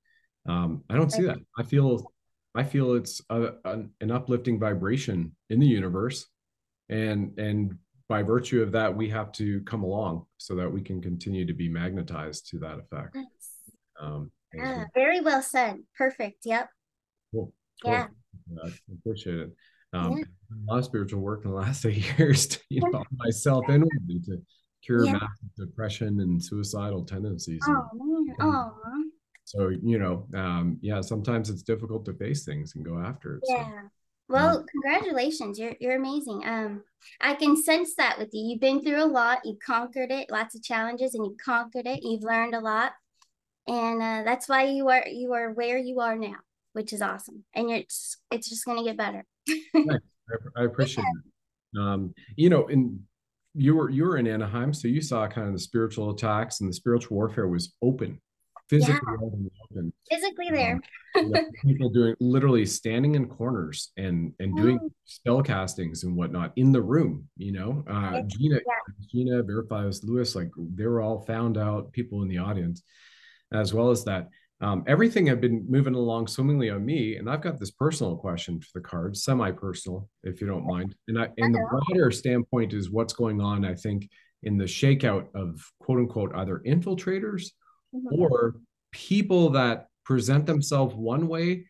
[0.48, 1.38] Um, I don't see that.
[1.58, 2.12] I feel,
[2.56, 6.28] I feel it's a, a, an uplifting vibration in the universe
[6.90, 7.78] and and
[8.10, 11.54] by virtue of that, we have to come along so that we can continue to
[11.54, 13.18] be magnetized to that effect.
[14.00, 15.78] Um, yeah, very well said.
[15.98, 16.46] Perfect.
[16.46, 16.70] Yep.
[17.32, 17.54] Cool.
[17.84, 17.92] cool.
[17.92, 18.08] Yeah.
[18.64, 19.50] I appreciate it.
[19.94, 20.24] Um, yeah.
[20.24, 24.20] A lot of spiritual work in the last eight years to you know myself inwardly
[24.26, 24.42] to
[24.84, 25.14] cure yeah.
[25.14, 27.62] massive depression and suicidal tendencies.
[27.68, 28.36] Oh, man.
[28.42, 28.72] Oh.
[29.46, 33.44] So you know, um, yeah, sometimes it's difficult to face things and go after it.
[33.48, 33.66] Yeah.
[33.66, 33.90] So.
[34.30, 35.60] Well, congratulations.
[35.60, 36.44] You're you're amazing.
[36.46, 36.84] Um
[37.20, 38.46] I can sense that with you.
[38.46, 42.00] You've been through a lot, you've conquered it, lots of challenges and you've conquered it.
[42.04, 42.94] You've learned a lot.
[43.68, 46.38] And uh, that's why you are you are where you are now,
[46.74, 47.44] which is awesome.
[47.54, 49.26] And you're it's, it's just going to get better.
[50.58, 51.06] I, appreciate
[51.74, 51.82] yeah.
[51.82, 51.86] it.
[51.86, 53.02] Um you know, in
[53.56, 56.70] you were you were in Anaheim, so you saw kind of the spiritual attacks and
[56.70, 58.20] the spiritual warfare was open
[58.74, 59.26] physically yeah.
[59.26, 59.94] out in the open.
[60.10, 60.82] Physically there.
[61.16, 61.32] Um,
[61.64, 64.90] people doing literally standing in corners and and doing oh.
[65.06, 67.28] spell castings and whatnot in the room.
[67.38, 68.94] You know, uh, Gina, yeah.
[69.12, 72.82] Gina, Verifios, Lewis, like they were all found out people in the audience,
[73.54, 74.30] as well as that.
[74.60, 78.60] Um, everything had been moving along swimmingly on me, and I've got this personal question
[78.60, 80.96] for the cards, semi-personal, if you don't mind.
[81.08, 83.66] And I, and the broader standpoint is what's going on.
[83.66, 84.10] I think
[84.42, 87.52] in the shakeout of quote unquote either infiltrators
[87.94, 88.22] mm-hmm.
[88.22, 88.56] or
[88.92, 91.66] people that present themselves one way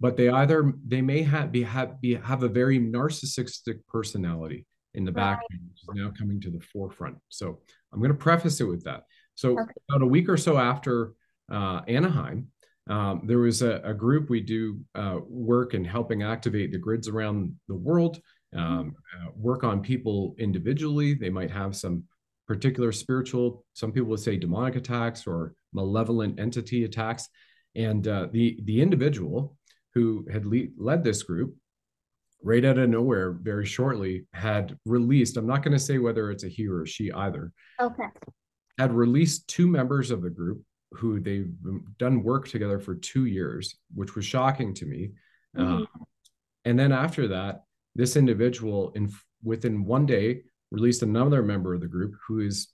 [0.00, 5.04] but they either they may have be have be have a very narcissistic personality in
[5.04, 5.38] the right.
[5.38, 7.60] back which is now coming to the forefront so
[7.92, 9.72] i'm going to preface it with that so okay.
[9.88, 11.12] about a week or so after
[11.50, 12.48] uh, anaheim
[12.88, 17.06] um, there was a, a, group we do uh, work in helping activate the grids
[17.06, 18.18] around the world
[18.54, 18.60] mm-hmm.
[18.60, 22.04] um, uh, work on people individually they might have some
[22.48, 27.28] particular spiritual, some people would say demonic attacks or malevolent entity attacks.
[27.76, 29.56] And uh, the, the individual
[29.94, 31.54] who had le- led this group,
[32.42, 36.44] right out of nowhere, very shortly, had released, I'm not going to say whether it's
[36.44, 37.52] a he or a she either.
[37.80, 38.06] Okay.
[38.78, 41.52] Had released two members of the group who they've
[41.98, 45.10] done work together for two years, which was shocking to me.
[45.56, 45.82] Mm-hmm.
[45.82, 46.04] Uh,
[46.64, 51.88] and then after that, this individual, in within one day, released another member of the
[51.88, 52.68] group who is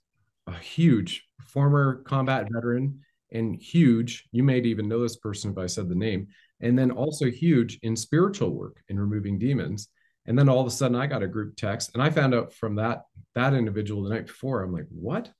[0.47, 2.99] a huge former combat veteran
[3.31, 4.27] and huge.
[4.31, 6.27] You may even know this person if I said the name,
[6.61, 9.89] and then also huge in spiritual work in removing demons.
[10.27, 12.53] And then all of a sudden, I got a group text, and I found out
[12.53, 13.03] from that
[13.35, 14.63] that individual the night before.
[14.63, 15.31] I'm like, what?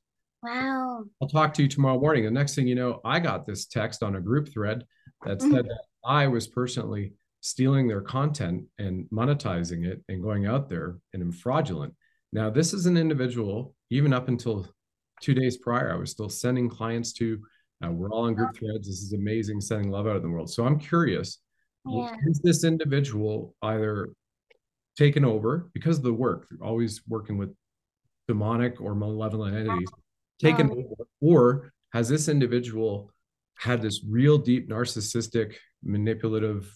[0.44, 1.06] Wow.
[1.22, 2.24] I'll talk to you tomorrow morning.
[2.24, 4.86] The next thing you know, I got this text on a group thread
[5.26, 5.56] that mm-hmm.
[5.56, 10.98] said that I was personally stealing their content and monetizing it and going out there
[11.14, 11.96] and am fraudulent.
[12.34, 14.68] Now, this is an individual, even up until
[15.22, 17.40] two days prior, I was still sending clients to.
[17.84, 18.88] Uh, we're all on group threads.
[18.88, 20.50] This is amazing, sending love out in the world.
[20.50, 21.40] So I'm curious
[21.86, 22.16] yeah.
[22.26, 24.10] is this individual either
[24.98, 27.54] taken over because of the work, always working with
[28.28, 29.90] demonic or malevolent entities,
[30.40, 33.12] taken um, over, or has this individual
[33.58, 36.74] had this real deep narcissistic, manipulative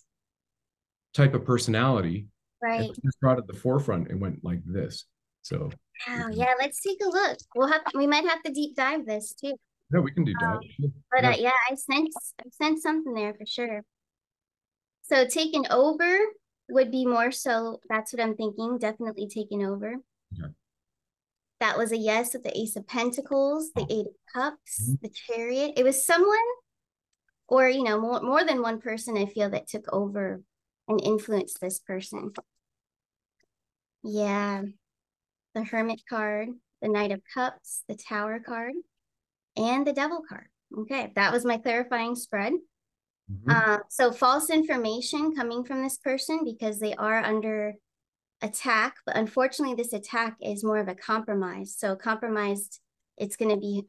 [1.14, 2.28] type of personality?
[2.62, 2.90] Right.
[3.04, 5.06] Just brought at the forefront and went like this.
[5.42, 5.70] So
[6.08, 7.38] wow, yeah, let's take a look.
[7.56, 9.56] We'll have we might have to deep dive this too.
[9.92, 10.58] Yeah, we can deep dive.
[10.58, 11.30] Um, but yeah.
[11.30, 13.84] Uh, yeah, I sense I sense something there for sure.
[15.04, 16.20] So taking over
[16.70, 17.80] would be more so.
[17.90, 18.78] That's what I'm thinking.
[18.78, 19.96] Definitely taking over.
[20.32, 20.48] Yeah.
[21.60, 23.88] That was a yes with the Ace of Pentacles, the oh.
[23.90, 24.94] Eight of Cups, mm-hmm.
[25.02, 25.74] the Chariot.
[25.76, 26.38] It was someone,
[27.48, 29.18] or you know, more more than one person.
[29.18, 30.42] I feel that took over
[30.88, 32.34] and influenced this person.
[34.04, 34.62] Yeah
[35.56, 36.50] the Hermit card,
[36.82, 38.74] the Knight of Cups, the Tower card,
[39.58, 40.48] and the Devil card.
[40.78, 42.54] Okay, that was my clarifying spread.
[43.32, 43.50] Mm-hmm.
[43.50, 47.74] Uh, so false information coming from this person because they are under
[48.42, 51.76] attack, but unfortunately, this attack is more of a compromise.
[51.78, 52.80] So compromised,
[53.18, 53.84] it's going to be,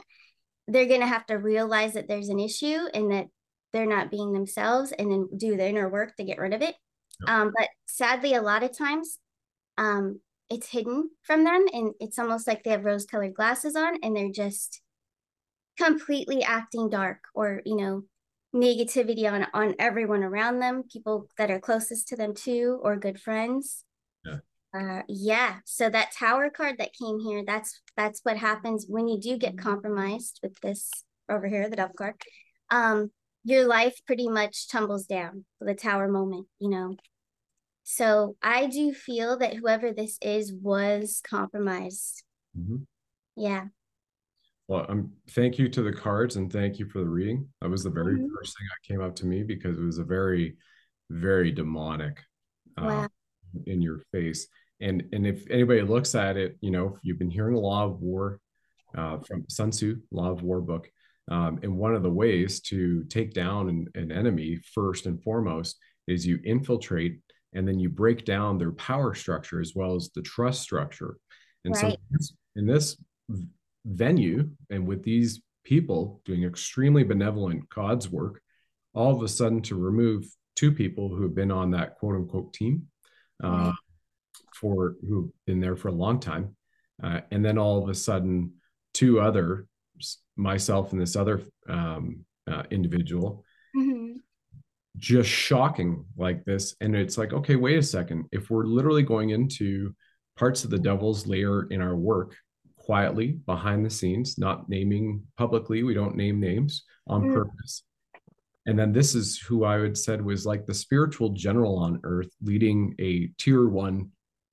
[0.66, 3.26] they're going to have to realize that there's an issue and that
[3.72, 6.74] they're not being themselves and then do the inner work to get rid of it.
[7.26, 9.18] Um, but sadly, a lot of times,
[9.78, 10.20] um,
[10.50, 14.16] it's hidden from them and it's almost like they have rose colored glasses on and
[14.16, 14.82] they're just
[15.78, 18.02] completely acting dark or you know
[18.54, 23.20] negativity on on everyone around them people that are closest to them too or good
[23.20, 23.84] friends.
[24.24, 24.38] Yeah.
[24.76, 29.20] Uh yeah so that tower card that came here that's that's what happens when you
[29.20, 30.90] do get compromised with this
[31.30, 32.14] over here the devil card.
[32.70, 33.12] Um
[33.44, 36.96] your life pretty much tumbles down the tower moment you know
[37.90, 42.22] so I do feel that whoever this is was compromised.
[42.56, 42.76] Mm-hmm.
[43.36, 43.64] Yeah.
[44.68, 47.48] Well, um, thank you to the cards and thank you for the reading.
[47.60, 48.32] That was the very mm-hmm.
[48.32, 50.56] first thing that came up to me because it was a very,
[51.10, 52.20] very demonic
[52.78, 53.08] uh, wow.
[53.66, 54.46] in your face.
[54.80, 58.38] And and if anybody looks at it, you know, you've been hearing Law of War
[58.96, 60.88] uh, from Sun Tzu, Law of War book.
[61.28, 65.76] Um, and one of the ways to take down an, an enemy first and foremost
[66.06, 67.20] is you infiltrate
[67.52, 71.16] and then you break down their power structure as well as the trust structure.
[71.64, 71.96] And right.
[72.18, 72.96] so in this
[73.84, 78.40] venue and with these people doing extremely benevolent god's work
[78.94, 80.24] all of a sudden to remove
[80.56, 82.86] two people who have been on that quote unquote team
[83.42, 83.72] uh,
[84.54, 86.54] for who've been there for a long time
[87.02, 88.52] uh, and then all of a sudden
[88.92, 89.66] two other
[90.36, 93.44] myself and this other um, uh, individual
[93.76, 93.99] mm-hmm
[95.00, 96.76] just shocking like this.
[96.80, 98.26] And it's like, okay, wait a second.
[98.30, 99.94] If we're literally going into
[100.36, 102.36] parts of the devil's layer in our work
[102.78, 105.82] quietly behind the scenes, not naming publicly.
[105.82, 107.34] We don't name names on mm.
[107.34, 107.82] purpose.
[108.66, 112.30] And then this is who I would said was like the spiritual general on earth
[112.42, 114.10] leading a tier one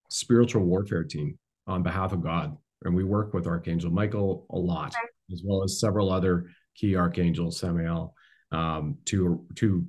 [0.09, 2.55] spiritual warfare team on behalf of God.
[2.83, 4.93] And we work with Archangel Michael a lot,
[5.31, 8.13] as well as several other key archangels, Samuel,
[8.51, 9.85] um, to to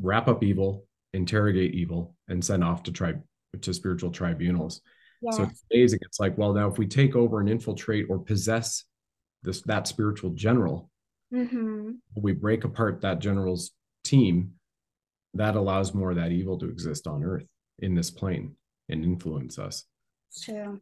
[0.00, 3.22] wrap up evil, interrogate evil, and send off to tribe
[3.60, 4.80] to spiritual tribunals.
[5.20, 5.36] Yes.
[5.36, 6.00] So it's amazing.
[6.02, 8.84] It's like, well, now if we take over and infiltrate or possess
[9.42, 10.90] this that spiritual general,
[11.32, 11.92] mm-hmm.
[12.16, 13.72] we break apart that general's
[14.04, 14.52] team,
[15.34, 17.46] that allows more of that evil to exist on earth
[17.78, 18.56] in this plane
[18.88, 19.84] and influence us.
[20.44, 20.80] True.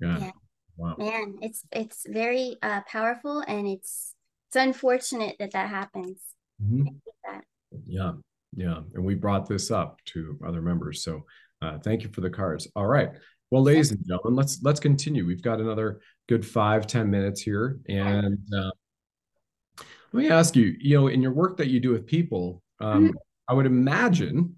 [0.00, 0.18] Yeah.
[0.18, 0.30] yeah.
[0.76, 0.94] Wow.
[0.96, 4.14] Man, it's it's very uh, powerful, and it's
[4.48, 6.20] it's unfortunate that that happens.
[6.62, 6.86] Mm-hmm.
[7.24, 7.44] That.
[7.84, 8.12] Yeah,
[8.56, 11.24] yeah, and we brought this up to other members, so
[11.62, 12.68] uh, thank you for the cards.
[12.74, 13.10] All right,
[13.50, 15.26] well, ladies and gentlemen, let's let's continue.
[15.26, 18.70] We've got another good five ten minutes here, and uh,
[20.12, 20.76] let me ask you.
[20.80, 23.16] You know, in your work that you do with people, um, mm-hmm.
[23.48, 24.56] I would imagine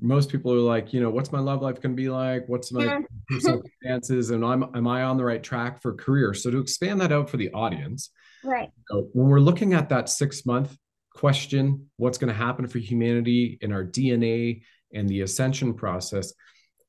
[0.00, 2.48] most people are like, you know, what's my love life going to be like?
[2.48, 3.02] What's my
[3.38, 4.30] circumstances?
[4.30, 6.34] And I'm, am I on the right track for career?
[6.34, 8.10] So to expand that out for the audience,
[8.42, 8.70] right?
[8.90, 10.76] So when we're looking at that six month
[11.14, 16.32] question, what's going to happen for humanity in our DNA and the ascension process,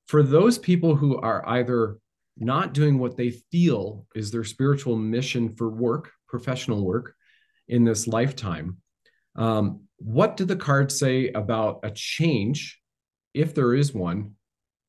[0.08, 1.98] for those people who are either
[2.38, 7.16] not doing what they feel is their spiritual mission for work, professional work
[7.68, 8.78] in this lifetime,
[9.36, 12.82] um, what do the cards say about a change
[13.34, 14.34] if there is one,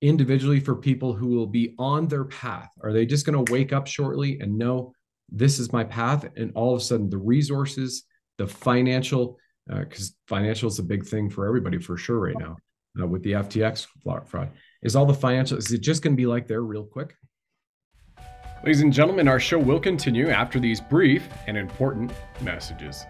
[0.02, 2.70] individually for people who will be on their path?
[2.82, 4.92] Are they just going to wake up shortly and know
[5.30, 6.26] this is my path?
[6.36, 8.04] And all of a sudden, the resources,
[8.38, 12.56] the financial, because uh, financial is a big thing for everybody for sure right now
[13.00, 13.86] uh, with the FTX
[14.26, 14.50] fraud.
[14.82, 17.14] Is all the financial, is it just going to be like there real quick?
[18.64, 23.04] Ladies and gentlemen, our show will continue after these brief and important messages.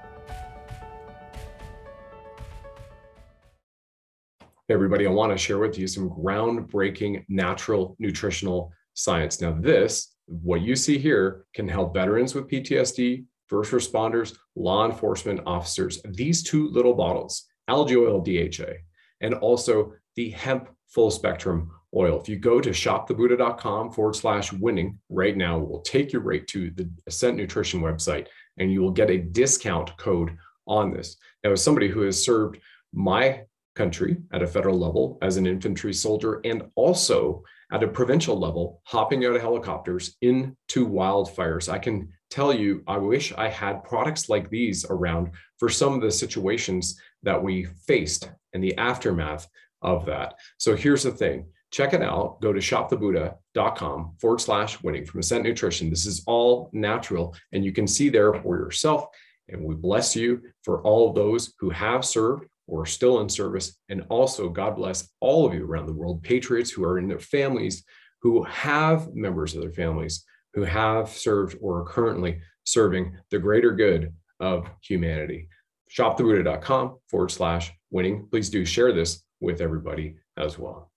[4.68, 9.40] everybody, I want to share with you some groundbreaking natural nutritional science.
[9.40, 15.40] Now, this, what you see here, can help veterans with PTSD, first responders, law enforcement
[15.46, 16.00] officers.
[16.04, 18.72] These two little bottles, algae oil DHA,
[19.20, 22.20] and also the hemp full spectrum oil.
[22.20, 26.70] If you go to shopthebuddha.com forward slash winning right now, we'll take you right to
[26.70, 28.26] the Ascent Nutrition website
[28.58, 31.16] and you will get a discount code on this.
[31.44, 32.58] Now, as somebody who has served
[32.92, 33.42] my
[33.74, 38.80] country at a federal level as an infantry soldier and also at a provincial level,
[38.84, 41.68] hopping out of helicopters into wildfires.
[41.68, 46.00] I can tell you, I wish I had products like these around for some of
[46.00, 49.48] the situations that we faced and the aftermath
[49.82, 50.34] of that.
[50.58, 52.40] So here's the thing check it out.
[52.40, 55.90] Go to shopthebuddha.com forward slash winning from Ascent Nutrition.
[55.90, 59.06] This is all natural, and you can see there for yourself.
[59.48, 63.78] And we bless you for all those who have served or are still in service.
[63.88, 67.20] And also, God bless all of you around the world, patriots who are in their
[67.20, 67.84] families,
[68.22, 70.24] who have members of their families
[70.56, 75.48] who have served or are currently serving the greater good of humanity.
[75.96, 78.26] Shopthebuddha.com forward slash winning.
[78.30, 80.90] Please do share this with everybody as well.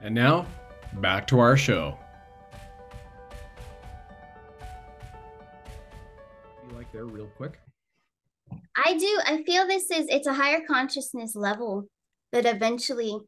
[0.00, 0.46] And now,
[1.00, 1.98] back to our show.
[6.68, 7.58] You like there real quick?
[8.76, 9.20] I do.
[9.26, 11.86] I feel this is it's a higher consciousness level
[12.32, 13.18] that eventually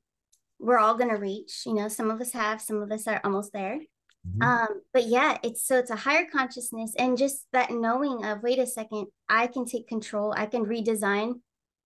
[0.59, 1.63] we're all going to reach.
[1.67, 3.79] You know, some of us have, some of us are almost there.
[4.27, 4.43] Mm-hmm.
[4.43, 8.59] Um, but yeah, it's so it's a higher consciousness and just that knowing of wait
[8.59, 10.35] a second, I can take control.
[10.37, 11.35] I can redesign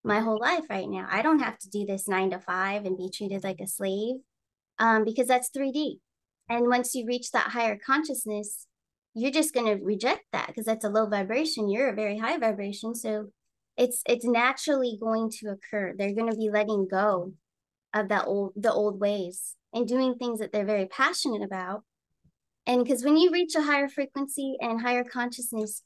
[0.05, 1.07] my whole life right now.
[1.11, 4.17] I don't have to do this nine to five and be treated like a slave
[4.79, 5.97] um, because that's 3D.
[6.49, 8.67] And once you reach that higher consciousness,
[9.15, 11.69] you're just going to reject that because that's a low vibration.
[11.69, 12.95] You're a very high vibration.
[12.95, 13.27] So
[13.77, 17.33] it's it's naturally going to occur they're going to be letting go
[17.95, 21.83] of that old the old ways and doing things that they're very passionate about.
[22.67, 25.83] And because when you reach a higher frequency and higher consciousness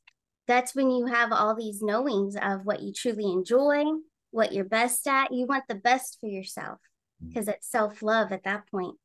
[0.47, 3.85] that's when you have all these knowings of what you truly enjoy
[4.31, 5.33] what you're best at.
[5.33, 6.79] You want the best for yourself
[7.27, 7.55] because mm.
[7.55, 8.97] it's self-love at that point.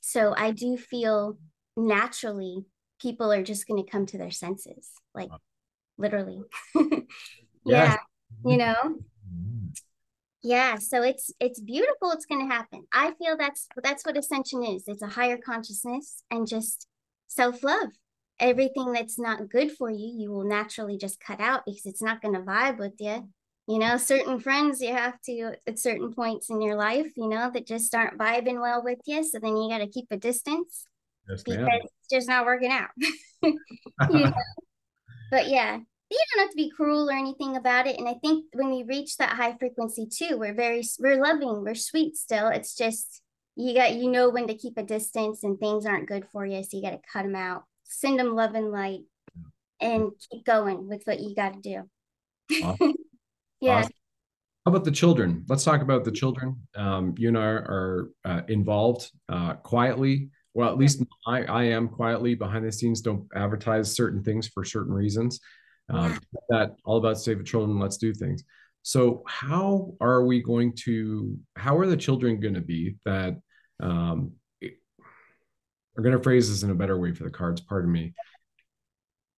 [0.00, 1.38] So i do feel
[1.76, 2.64] naturally
[3.00, 5.30] people are just going to come to their senses like
[5.98, 6.42] literally.
[7.66, 7.96] Yeah.
[8.44, 8.74] You know?
[8.74, 8.92] mm-hmm.
[10.46, 12.84] Yeah so it's it's beautiful it's going to happen.
[12.92, 14.84] I feel that's that's what ascension is.
[14.86, 16.86] It's a higher consciousness and just
[17.28, 17.88] self-love.
[18.38, 22.20] Everything that's not good for you you will naturally just cut out because it's not
[22.22, 23.28] going to vibe with you
[23.68, 27.50] you know certain friends you have to at certain points in your life you know
[27.50, 30.86] that just aren't vibing well with you so then you got to keep a distance
[31.28, 32.90] yes, because it's just not working out.
[33.42, 33.58] you
[34.10, 34.32] know?
[35.30, 35.80] But yeah,
[36.10, 37.98] you don't have to be cruel or anything about it.
[37.98, 41.74] And I think when we reach that high frequency too, we're very we're loving, we're
[41.74, 42.48] sweet still.
[42.48, 43.22] It's just
[43.56, 46.62] you got you know when to keep a distance and things aren't good for you,
[46.62, 47.64] so you got to cut them out.
[47.84, 49.00] Send them love and light,
[49.80, 52.62] and keep going with what you got to do.
[52.64, 52.94] Awesome.
[53.60, 53.78] yeah.
[53.78, 53.92] Awesome.
[54.64, 55.44] How about the children?
[55.48, 56.56] Let's talk about the children.
[56.74, 60.30] Um, you and I are uh, involved uh, quietly.
[60.54, 63.00] Well, at least I, I am quietly behind the scenes.
[63.00, 65.38] Don't advertise certain things for certain reasons.
[65.88, 66.18] Um,
[66.48, 67.78] that all about save the children.
[67.78, 68.42] Let's do things.
[68.82, 71.36] So, how are we going to?
[71.56, 73.36] How are the children going to be that?
[73.80, 77.60] Um, we're going to phrase this in a better way for the cards.
[77.60, 78.14] Pardon me.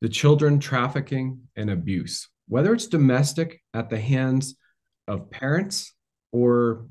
[0.01, 4.57] The children trafficking and abuse, whether it's domestic at the hands
[5.07, 5.93] of parents
[6.33, 6.87] or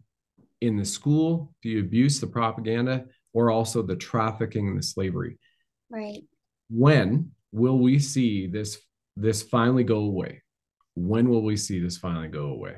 [0.62, 5.38] in the school, the abuse, the propaganda, or also the trafficking and the slavery.
[5.90, 6.24] Right.
[6.70, 8.80] When will we see this
[9.18, 10.44] this finally go away?
[10.96, 12.76] When will we see this finally go away?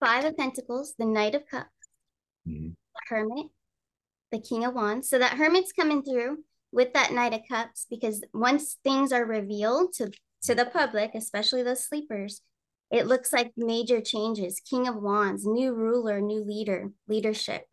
[0.00, 1.70] Five of Pentacles, the Knight of Cups,
[2.46, 2.70] mm-hmm.
[3.08, 3.46] Hermit,
[4.32, 5.08] the King of Wands.
[5.08, 6.38] So that Hermit's coming through
[6.72, 10.10] with that Knight of Cups because once things are revealed to
[10.42, 12.42] to the public, especially those sleepers,
[12.90, 14.60] it looks like major changes.
[14.68, 17.66] King of Wands, new ruler, new leader, leadership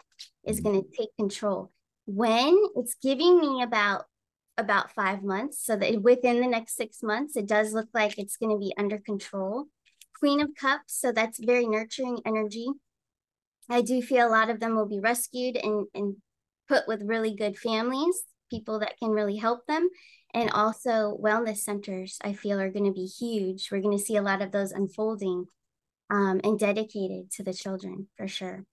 [0.43, 0.69] is mm-hmm.
[0.71, 1.71] going to take control.
[2.11, 4.05] When it's giving me about
[4.57, 8.35] about five months, so that within the next six months, it does look like it's
[8.35, 9.65] going to be under control.
[10.17, 12.67] Queen of Cups, so that's very nurturing energy.
[13.69, 16.17] I do feel a lot of them will be rescued and, and
[16.67, 19.87] put with really good families, people that can really help them
[20.33, 24.15] and also wellness centers i feel are going to be huge we're going to see
[24.15, 25.45] a lot of those unfolding
[26.09, 28.65] um, and dedicated to the children for sure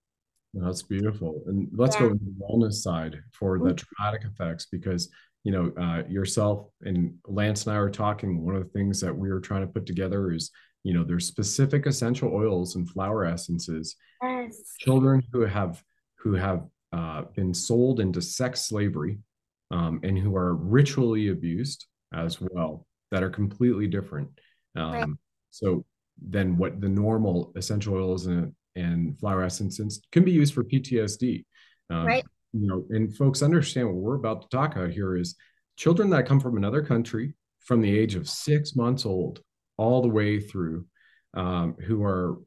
[0.55, 2.03] that's beautiful and let's yeah.
[2.03, 5.11] go to the wellness side for the traumatic effects because
[5.44, 9.14] you know uh, yourself and lance and i are talking one of the things that
[9.14, 10.51] we are trying to put together is
[10.82, 14.72] you know there's specific essential oils and flower essences yes.
[14.78, 15.82] children who have
[16.18, 19.18] who have uh, been sold into sex slavery
[19.70, 24.28] um, and who are ritually abused as well that are completely different.
[24.76, 25.09] Um, right.
[25.51, 25.84] So
[26.20, 31.45] then what the normal essential oils and, and flower essences can be used for PTSD.
[31.91, 32.24] Um, right.
[32.53, 35.35] You know, and folks understand what we're about to talk about here is
[35.77, 39.41] children that come from another country from the age of six months old
[39.77, 40.87] all the way through
[41.35, 42.39] um, who are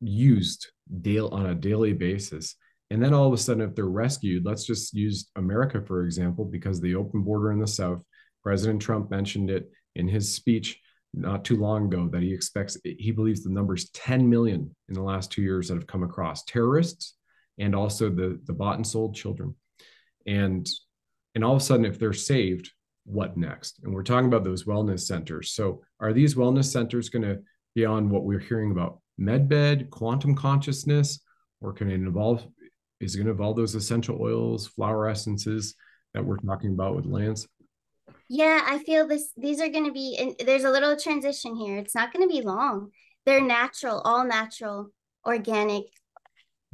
[0.00, 0.68] used
[1.02, 2.56] daily on a daily basis
[2.90, 6.44] and then all of a sudden, if they're rescued, let's just use America, for example,
[6.44, 8.00] because the open border in the South,
[8.42, 10.80] President Trump mentioned it in his speech
[11.16, 15.02] not too long ago that he expects, he believes the number's 10 million in the
[15.02, 17.14] last two years that have come across terrorists
[17.58, 19.54] and also the, the bought and sold children.
[20.26, 20.68] And,
[21.34, 22.70] and all of a sudden, if they're saved,
[23.04, 23.80] what next?
[23.82, 25.52] And we're talking about those wellness centers.
[25.52, 27.40] So are these wellness centers going to
[27.74, 31.20] be on what we're hearing about medbed, quantum consciousness,
[31.60, 32.46] or can it involve
[33.00, 35.74] is it going to involve those essential oils, flower essences
[36.14, 37.46] that we're talking about with Lance?
[38.28, 39.30] Yeah, I feel this.
[39.36, 40.16] These are going to be.
[40.18, 41.78] And there's a little transition here.
[41.78, 42.90] It's not going to be long.
[43.24, 44.90] They're natural, all natural,
[45.24, 45.84] organic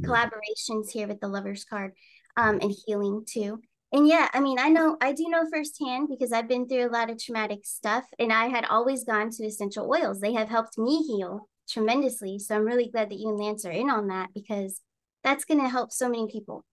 [0.03, 1.93] collaborations here with the Lovers card,
[2.37, 3.61] um, and healing too.
[3.93, 6.91] And yeah, I mean, I know, I do know firsthand because I've been through a
[6.91, 10.21] lot of traumatic stuff, and I had always gone to essential oils.
[10.21, 12.39] They have helped me heal tremendously.
[12.39, 14.81] So I'm really glad that you and Lance are in on that because
[15.23, 16.65] that's going to help so many people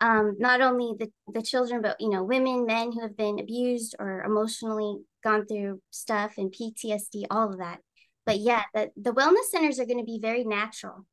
[0.00, 3.94] um, not only the, the children but you know women men who have been abused
[3.98, 7.78] or emotionally gone through stuff and ptsd all of that
[8.26, 11.06] but yeah the, the wellness centers are going to be very natural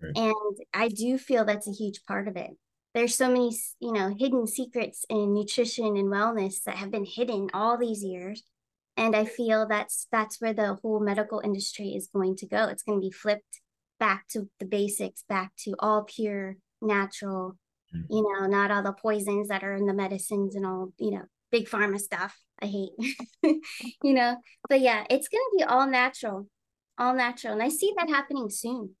[0.00, 0.16] right.
[0.16, 2.50] and i do feel that's a huge part of it
[2.94, 7.48] there's so many you know hidden secrets in nutrition and wellness that have been hidden
[7.54, 8.42] all these years
[8.96, 12.82] and i feel that's that's where the whole medical industry is going to go it's
[12.82, 13.60] going to be flipped
[14.02, 17.56] back to the basics, back to all pure, natural.
[17.92, 21.22] You know, not all the poisons that are in the medicines and all, you know,
[21.50, 22.36] big pharma stuff.
[22.60, 22.92] I hate,
[24.02, 24.36] you know,
[24.68, 26.48] but yeah, it's going to be all natural,
[26.98, 27.54] all natural.
[27.54, 28.94] And I see that happening soon.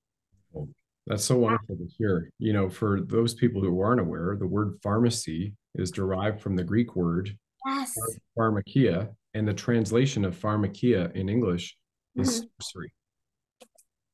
[1.06, 2.30] That's so wonderful to hear.
[2.38, 6.64] You know, for those people who aren't aware, the word pharmacy is derived from the
[6.64, 7.36] Greek word
[7.66, 7.94] yes.
[8.38, 11.76] pharmakia, and the translation of pharmakia in English
[12.16, 12.46] is mm-hmm.
[12.60, 12.92] sorcery.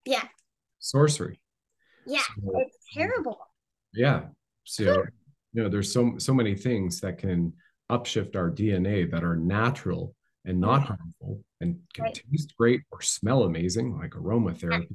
[0.05, 0.25] Yeah
[0.79, 1.41] sorcery.
[2.07, 3.39] Yeah, so, it's terrible.
[3.93, 4.27] Yeah.
[4.69, 5.13] So sure.
[5.55, 7.55] you know, there's so so many things that can
[7.91, 10.15] upshift our DNA that are natural
[10.45, 10.95] and not mm-hmm.
[10.95, 12.23] harmful and can right.
[12.31, 14.95] taste great or smell amazing, like aromatherapy.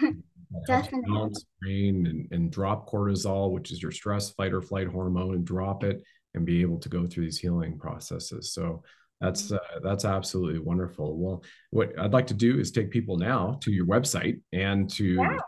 [0.66, 1.30] Definitely.
[1.60, 5.84] Brain and, and drop cortisol, which is your stress fight or flight hormone, and drop
[5.84, 6.02] it
[6.34, 8.52] and be able to go through these healing processes.
[8.52, 8.82] So
[9.22, 11.16] that's uh, that's absolutely wonderful.
[11.16, 15.14] Well, what I'd like to do is take people now to your website and to
[15.14, 15.38] yeah.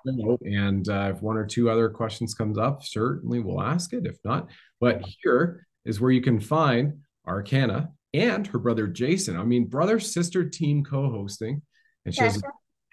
[0.43, 4.07] and uh, if one or two other questions comes up, certainly we'll ask it.
[4.07, 4.49] If not,
[4.81, 9.37] but here is where you can find Arcana and her brother Jason.
[9.37, 11.61] I mean, brother sister team co-hosting,
[12.05, 12.41] and she's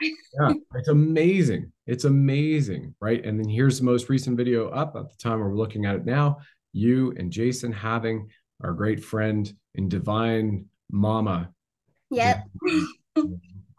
[0.02, 1.72] yeah, it's amazing.
[1.86, 3.24] It's amazing, right?
[3.24, 6.06] And then here's the most recent video up at the time we're looking at it
[6.06, 6.40] now.
[6.74, 8.30] You and Jason having
[8.64, 11.50] our great friend in Divine Mama.
[12.10, 12.44] Yep.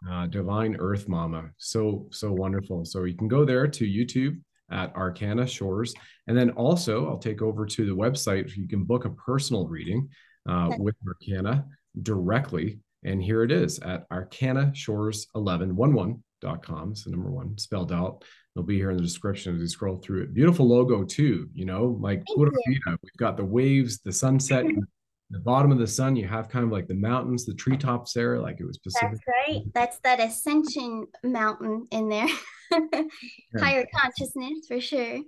[0.09, 1.49] uh, Divine Earth Mama.
[1.57, 2.85] So, so wonderful.
[2.85, 4.39] So you can go there to YouTube
[4.71, 5.93] at Arcana Shores.
[6.27, 8.55] And then also, I'll take over to the website.
[8.55, 10.09] You can book a personal reading
[10.49, 11.65] uh, with Arcana
[12.01, 12.79] directly.
[13.05, 16.95] And here it is at Arcana Shores 1111.com.
[16.95, 18.23] So, number one spelled out.
[18.55, 20.33] It'll be here in the description as you scroll through it.
[20.33, 21.49] Beautiful logo, too.
[21.53, 22.97] You know, like Pura Vida.
[23.01, 24.65] We've got the waves, the sunset,
[25.33, 28.39] the bottom of the sun, you have kind of like the mountains, the treetops there,
[28.39, 29.09] like it was Pacific.
[29.11, 29.61] That's right.
[29.73, 32.27] That's that ascension mountain in there.
[33.59, 35.19] Higher consciousness for sure.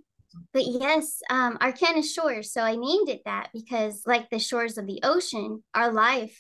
[0.53, 2.53] But yes, um, Arcana Shores.
[2.53, 6.38] So I named it that because, like the shores of the ocean, our life,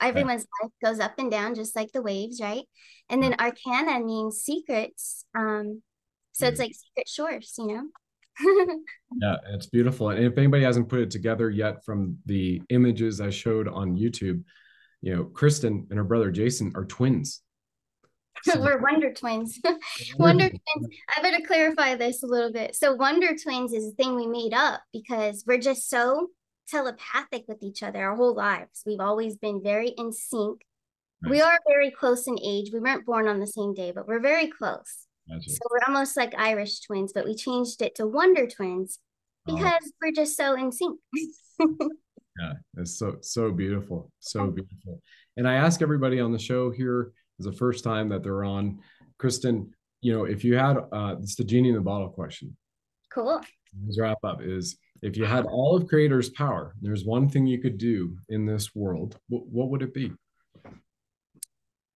[0.00, 2.64] everyone's life goes up and down just like the waves, right?
[3.08, 5.24] And then Arcana means secrets.
[5.34, 5.82] Um,
[6.32, 7.82] so it's like secret shores, you know?
[9.20, 10.10] yeah, it's beautiful.
[10.10, 14.42] And if anybody hasn't put it together yet from the images I showed on YouTube,
[15.02, 17.42] you know, Kristen and her brother Jason are twins.
[18.42, 19.60] So, We're Wonder Twins.
[20.18, 20.88] Wonder Twins.
[21.14, 22.74] I better clarify this a little bit.
[22.74, 26.28] So, Wonder Twins is a thing we made up because we're just so
[26.66, 28.82] telepathic with each other our whole lives.
[28.86, 30.62] We've always been very in sync.
[31.20, 31.30] Nice.
[31.30, 32.70] We are very close in age.
[32.72, 35.06] We weren't born on the same day, but we're very close.
[35.30, 35.50] Gotcha.
[35.50, 38.98] So we're almost like Irish twins, but we changed it to Wonder Twins
[39.48, 39.54] oh.
[39.54, 39.92] because oh.
[40.02, 40.98] we're just so in sync.
[41.60, 45.00] yeah, it's so so beautiful, so beautiful.
[45.36, 48.80] And I ask everybody on the show here is the first time that they're on.
[49.18, 52.56] Kristen, you know, if you had uh it's the genie in the bottle question.
[53.12, 53.40] Cool.
[53.84, 57.60] Let's wrap up is if you had all of creator's power, there's one thing you
[57.60, 60.12] could do in this world, what, what would it be?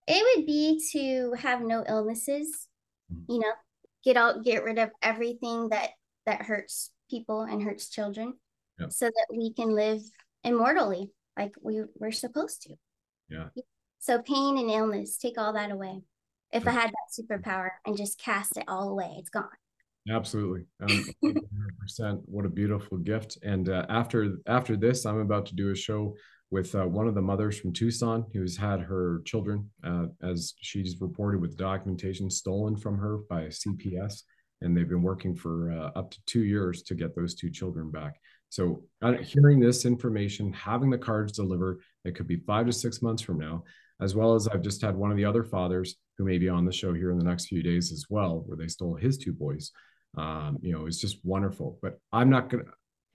[0.06, 2.68] It would be to have no illnesses
[3.28, 3.52] you know
[4.04, 5.90] get out get rid of everything that
[6.26, 8.34] that hurts people and hurts children
[8.78, 8.92] yep.
[8.92, 10.00] so that we can live
[10.42, 12.74] immortally like we we're supposed to.
[13.28, 13.48] Yeah.
[13.98, 16.02] So pain and illness take all that away.
[16.52, 19.48] If i had that superpower and just cast it all away it's gone.
[20.08, 20.66] Absolutely.
[20.82, 23.38] Um, 100% what a beautiful gift.
[23.42, 26.14] And uh, after after this i'm about to do a show
[26.50, 31.00] with uh, one of the mothers from Tucson who's had her children, uh, as she's
[31.00, 34.22] reported with documentation stolen from her by CPS.
[34.60, 37.90] And they've been working for uh, up to two years to get those two children
[37.90, 38.14] back.
[38.48, 43.02] So, uh, hearing this information, having the cards delivered, it could be five to six
[43.02, 43.64] months from now,
[44.00, 46.64] as well as I've just had one of the other fathers who may be on
[46.64, 49.32] the show here in the next few days as well, where they stole his two
[49.32, 49.72] boys.
[50.16, 51.78] Um, you know, it's just wonderful.
[51.82, 52.64] But I'm not going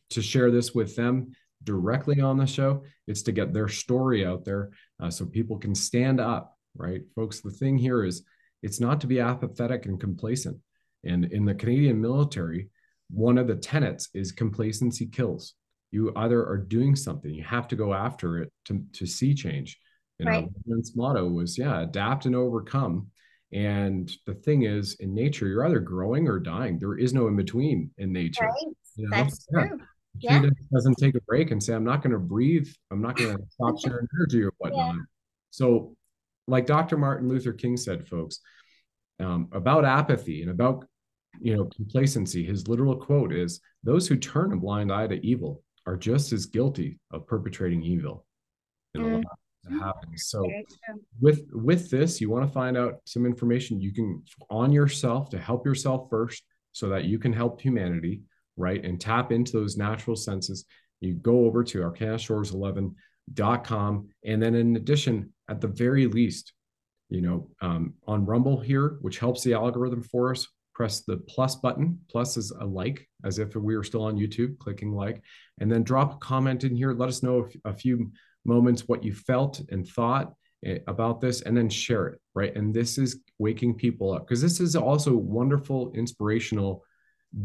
[0.09, 1.31] to share this with them
[1.63, 2.83] directly on the show.
[3.07, 7.01] It's to get their story out there uh, so people can stand up, right?
[7.15, 8.23] Folks, the thing here is
[8.63, 10.57] it's not to be apathetic and complacent.
[11.03, 12.69] And in the Canadian military,
[13.09, 15.53] one of the tenets is complacency kills.
[15.91, 19.79] You either are doing something, you have to go after it to, to see change.
[20.19, 20.49] Know, right.
[20.95, 23.07] motto was, yeah, adapt and overcome.
[23.53, 26.77] And the thing is, in nature, you're either growing or dying.
[26.77, 28.43] There is no in between in nature.
[28.43, 28.75] Right.
[28.97, 29.17] You know?
[29.17, 29.67] That's yeah.
[29.67, 29.79] true
[30.17, 30.43] yeah.
[30.73, 32.67] doesn't take a break and say, I'm not going to breathe.
[32.91, 34.95] I'm not going to stop sharing energy or whatnot.
[34.95, 35.01] Yeah.
[35.51, 35.95] So,
[36.47, 36.97] like Dr.
[36.97, 38.39] Martin Luther King said, folks,
[39.19, 40.85] um, about apathy and about
[41.39, 45.63] you know complacency, his literal quote is, "Those who turn a blind eye to evil
[45.85, 48.25] are just as guilty of perpetrating evil."
[48.95, 49.23] In mm.
[49.63, 50.25] that happens.
[50.27, 50.49] So,
[51.21, 55.39] with with this, you want to find out some information you can on yourself to
[55.39, 58.21] help yourself first, so that you can help humanity
[58.59, 58.83] right?
[58.83, 60.65] And tap into those natural senses.
[60.99, 64.09] You go over to arcanashores11.com.
[64.25, 66.51] And then in addition, at the very least,
[67.09, 70.45] you know, um, on Rumble here, which helps the algorithm for us,
[70.75, 71.99] press the plus button.
[72.11, 75.23] Plus is a like, as if we were still on YouTube, clicking like,
[75.59, 76.93] and then drop a comment in here.
[76.93, 78.11] Let us know a few
[78.45, 80.33] moments what you felt and thought
[80.65, 82.55] eh, about this, and then share it, right?
[82.55, 86.83] And this is waking people up because this is also wonderful, inspirational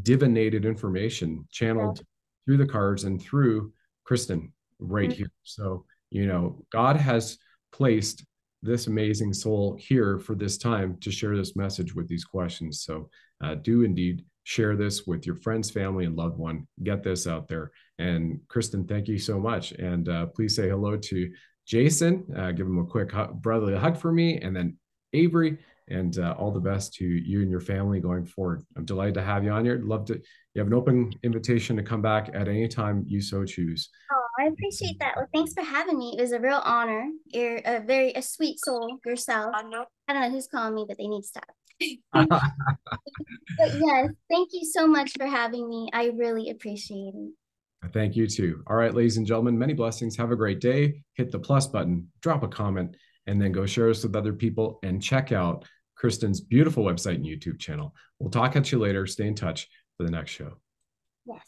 [0.02, 2.04] divinated information channeled yeah.
[2.44, 3.72] through the cards and through
[4.04, 5.18] Kristen right mm-hmm.
[5.18, 5.32] here.
[5.42, 7.38] So, you know, God has
[7.72, 8.24] placed
[8.62, 12.82] this amazing soul here for this time to share this message with these questions.
[12.82, 13.10] So
[13.42, 16.66] uh, do indeed share this with your friends, family, and loved one.
[16.82, 17.72] Get this out there.
[17.98, 19.72] And Kristen, thank you so much.
[19.72, 21.30] And uh, please say hello to
[21.66, 22.26] Jason.
[22.36, 24.76] Uh, give him a quick hug, brotherly hug for me, and then
[25.12, 25.58] Avery.
[25.88, 28.62] And uh, all the best to you and your family going forward.
[28.76, 29.80] I'm delighted to have you on here.
[29.84, 30.14] Love to.
[30.14, 33.90] You have an open invitation to come back at any time you so choose.
[34.12, 35.14] Oh, I appreciate that.
[35.16, 36.14] Well, thanks for having me.
[36.16, 37.08] It was a real honor.
[37.26, 39.52] You're a very a sweet soul yourself.
[39.54, 39.84] I know.
[40.08, 41.44] I don't know who's calling me, but they need to stop.
[42.12, 45.90] but yes, thank you so much for having me.
[45.92, 47.32] I really appreciate it.
[47.92, 48.62] Thank you too.
[48.66, 50.16] All right, ladies and gentlemen, many blessings.
[50.16, 51.02] Have a great day.
[51.14, 52.96] Hit the plus button, drop a comment,
[53.26, 55.64] and then go share us with other people and check out
[55.96, 57.94] Kristen's beautiful website and YouTube channel.
[58.18, 59.06] We'll talk at you later.
[59.06, 60.54] Stay in touch for the next show.
[61.24, 61.40] Yes.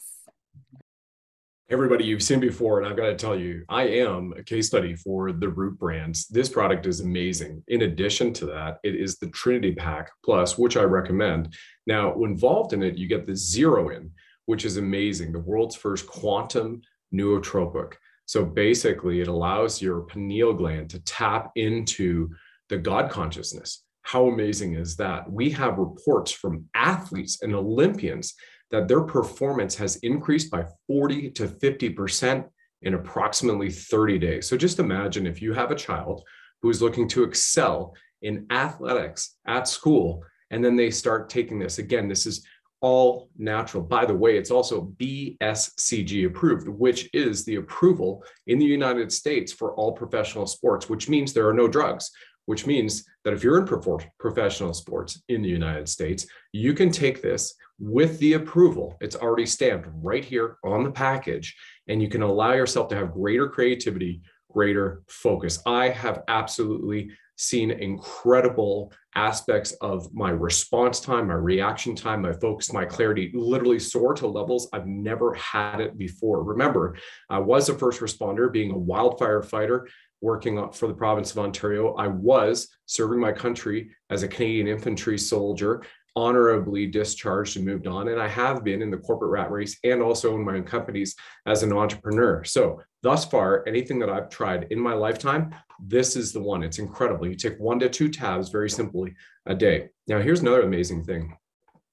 [1.69, 4.95] Everybody you've seen before, and I've got to tell you, I am a case study
[4.95, 6.29] for the Root brands.
[6.29, 7.65] This product is amazing.
[7.67, 11.55] In addition to that, it is the Trinity Pack Plus, which I recommend.
[11.87, 14.13] Now, involved in it, you get the Zero In,
[14.45, 17.95] which is amazing, the world's first quantum nootropic.
[18.27, 22.31] So basically, it allows your pineal gland to tap into
[22.69, 23.85] the God consciousness.
[24.03, 25.31] How amazing is that?
[25.31, 28.35] We have reports from athletes and Olympians
[28.71, 32.45] that their performance has increased by 40 to 50%
[32.83, 34.47] in approximately 30 days.
[34.49, 36.23] So just imagine if you have a child
[36.63, 41.79] who is looking to excel in athletics at school, and then they start taking this.
[41.79, 42.47] Again, this is
[42.81, 43.83] all natural.
[43.83, 49.53] By the way, it's also BSCG approved, which is the approval in the United States
[49.53, 52.11] for all professional sports, which means there are no drugs,
[52.47, 57.23] which means that if you're in professional sports in the United States, you can take
[57.23, 58.97] this with the approval.
[59.01, 61.57] It's already stamped right here on the package,
[61.89, 64.23] and you can allow yourself to have greater creativity,
[64.53, 65.61] greater focus.
[65.67, 72.73] I have absolutely seen incredible aspects of my response time, my reaction time, my focus,
[72.73, 76.45] my clarity literally soar to levels I've never had it before.
[76.45, 76.97] Remember,
[77.29, 79.89] I was a first responder, being a wildfire fighter,
[80.21, 81.95] working for the province of Ontario.
[81.95, 85.83] I was serving my country as a Canadian infantry soldier
[86.17, 88.09] honorably discharged and moved on.
[88.09, 91.15] And I have been in the corporate rat race and also in my own companies
[91.45, 92.43] as an entrepreneur.
[92.43, 96.63] So, thus far, anything that I've tried in my lifetime, this is the one.
[96.63, 97.29] It's incredible.
[97.29, 99.15] You take one to two tabs very simply
[99.45, 99.91] a day.
[100.09, 101.37] Now, here's another amazing thing.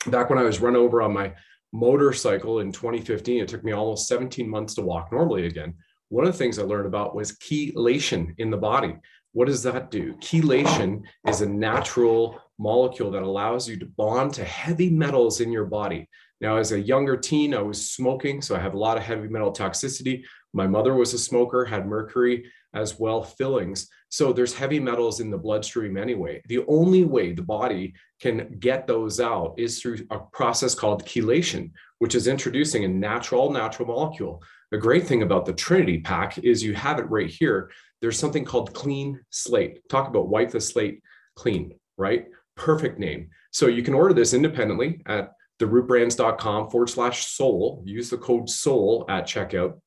[0.07, 1.34] Back when I was run over on my
[1.74, 5.74] motorcycle in 2015, it took me almost 17 months to walk normally again.
[6.09, 8.95] One of the things I learned about was chelation in the body.
[9.34, 10.13] What does that do?
[10.15, 15.65] Chelation is a natural molecule that allows you to bond to heavy metals in your
[15.65, 16.07] body.
[16.39, 19.27] Now, as a younger teen, I was smoking, so I have a lot of heavy
[19.27, 20.23] metal toxicity.
[20.53, 23.88] My mother was a smoker, had mercury as well, fillings.
[24.09, 26.41] So there's heavy metals in the bloodstream anyway.
[26.47, 31.71] The only way the body can get those out is through a process called chelation,
[31.97, 34.43] which is introducing a natural, natural molecule.
[34.74, 37.71] The great thing about the Trinity pack is you have it right here.
[38.01, 39.88] There's something called clean slate.
[39.88, 41.01] Talk about wipe the slate
[41.36, 42.26] clean, right?
[42.55, 43.30] perfect name.
[43.51, 47.82] So you can order this independently at therootbrands.com forward slash soul.
[47.86, 49.80] Use the code soul at checkout.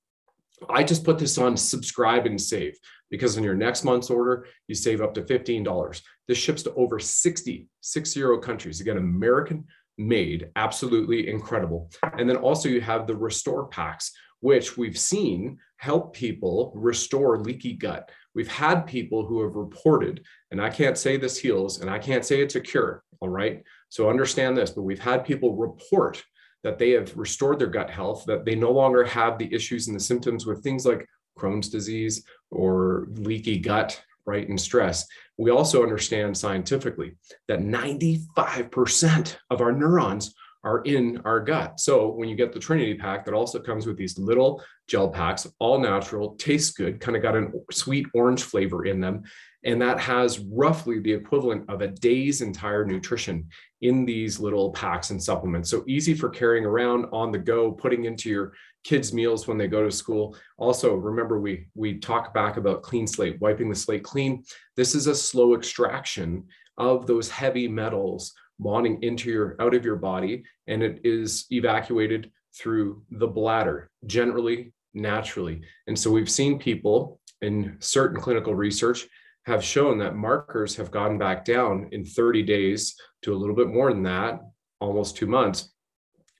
[0.70, 2.78] I just put this on subscribe and save
[3.10, 6.02] because in your next month's order, you save up to $15.
[6.28, 8.80] This ships to over 60, six zero countries.
[8.80, 9.64] Again, American
[9.98, 11.90] made, absolutely incredible.
[12.18, 17.74] And then also you have the restore packs, which we've seen help people restore leaky
[17.74, 18.10] gut.
[18.34, 22.24] We've had people who have reported, and I can't say this heals, and I can't
[22.24, 23.02] say it's a cure.
[23.20, 23.62] All right.
[23.88, 26.22] So understand this, but we've had people report
[26.62, 29.96] that they have restored their gut health, that they no longer have the issues and
[29.96, 31.08] the symptoms with things like
[31.38, 35.06] Crohn's disease or leaky gut, right, and stress.
[35.38, 37.16] We also understand scientifically
[37.48, 40.34] that 95% of our neurons
[40.64, 41.78] are in our gut.
[41.80, 45.46] So when you get the Trinity pack, that also comes with these little gel packs,
[45.58, 49.24] all natural, tastes good, kind of got a sweet orange flavor in them.
[49.64, 53.48] And that has roughly the equivalent of a day's entire nutrition
[53.80, 55.70] in these little packs and supplements.
[55.70, 58.52] So easy for carrying around on the go, putting into your
[58.84, 60.36] kids' meals when they go to school.
[60.56, 64.44] Also, remember we we talk back about clean slate, wiping the slate clean.
[64.76, 66.44] This is a slow extraction
[66.78, 72.30] of those heavy metals bonding into your out of your body and it is evacuated
[72.54, 75.60] through the bladder generally naturally.
[75.86, 79.06] And so we've seen people in certain clinical research
[79.44, 83.68] have shown that markers have gone back down in 30 days to a little bit
[83.68, 84.40] more than that
[84.80, 85.72] almost 2 months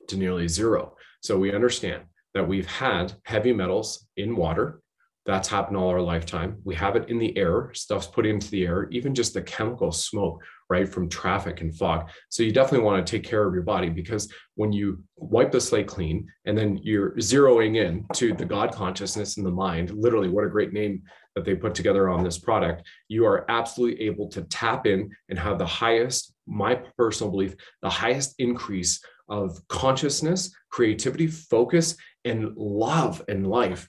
[0.08, 0.96] to nearly zero.
[1.20, 2.04] So we understand
[2.34, 4.80] that we've had heavy metals in water.
[5.24, 6.58] That's happened all our lifetime.
[6.64, 9.92] We have it in the air, stuff's put into the air, even just the chemical
[9.92, 12.08] smoke, right, from traffic and fog.
[12.28, 15.60] So you definitely want to take care of your body because when you wipe the
[15.60, 20.28] slate clean and then you're zeroing in to the God consciousness in the mind, literally,
[20.28, 21.02] what a great name
[21.34, 25.38] that they put together on this product, you are absolutely able to tap in and
[25.38, 33.22] have the highest, my personal belief, the highest increase of consciousness, creativity, focus, and love
[33.28, 33.88] in life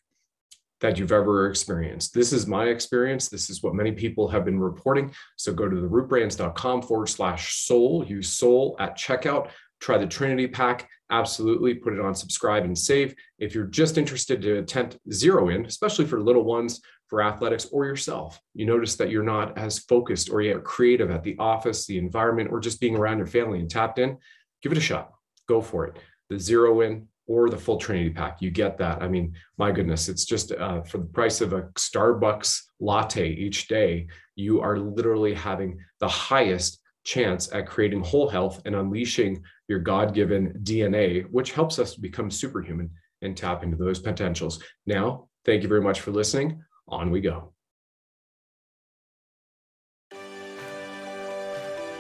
[0.82, 2.14] that you've ever experienced.
[2.14, 3.30] This is my experience.
[3.30, 5.12] This is what many people have been reporting.
[5.36, 9.50] So go to therootbrands.com forward slash soul, use soul at checkout,
[9.80, 10.88] try the Trinity pack.
[11.10, 13.16] Absolutely put it on subscribe and save.
[13.40, 17.86] If you're just interested to attempt zero in, especially for little ones, for athletics, or
[17.86, 21.98] yourself, you notice that you're not as focused or yet creative at the office, the
[21.98, 24.18] environment, or just being around your family and tapped in,
[24.62, 25.12] give it a shot.
[25.48, 25.96] Go for it.
[26.30, 28.38] The zero in or the full Trinity pack.
[28.42, 29.02] You get that.
[29.02, 33.68] I mean, my goodness, it's just uh, for the price of a Starbucks latte each
[33.68, 39.80] day, you are literally having the highest chance at creating whole health and unleashing your
[39.80, 42.90] God given DNA, which helps us become superhuman
[43.22, 44.62] and tap into those potentials.
[44.86, 46.62] Now, thank you very much for listening.
[46.90, 47.57] On we go.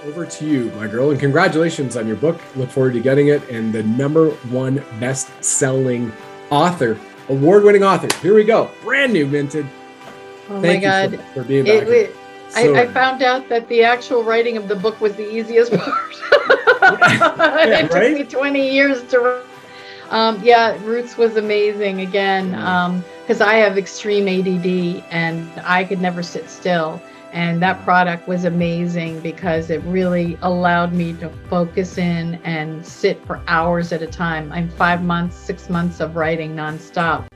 [0.07, 2.39] Over to you, my girl, and congratulations on your book.
[2.55, 3.47] Look forward to getting it.
[3.49, 6.11] And the number one best selling
[6.49, 6.97] author,
[7.29, 8.07] award winning author.
[8.21, 8.71] Here we go.
[8.81, 9.67] Brand new minted.
[10.49, 11.11] Oh Thank my God.
[11.11, 11.83] For, for being back.
[11.83, 12.15] It, it,
[12.49, 15.73] so, I, I, found out that the actual writing of the book was the easiest
[15.77, 16.15] part.
[16.31, 18.17] yeah, it right?
[18.17, 19.43] took me 20 years to write.
[20.09, 25.99] Um, yeah, Roots was amazing again because um, I have extreme ADD and I could
[25.99, 27.01] never sit still.
[27.37, 33.23] And that product was amazing because it really allowed me to focus in and sit
[33.27, 34.51] for hours at a time.
[34.51, 37.27] I'm five months, six months of writing nonstop.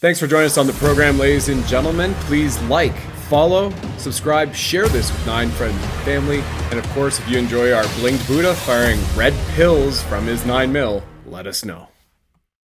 [0.00, 2.12] Thanks for joining us on the program, ladies and gentlemen.
[2.26, 2.94] Please like,
[3.28, 6.40] follow, subscribe, share this with nine friends and family.
[6.70, 10.72] And of course, if you enjoy our blinged Buddha firing red pills from his nine
[10.72, 11.88] mil, let us know.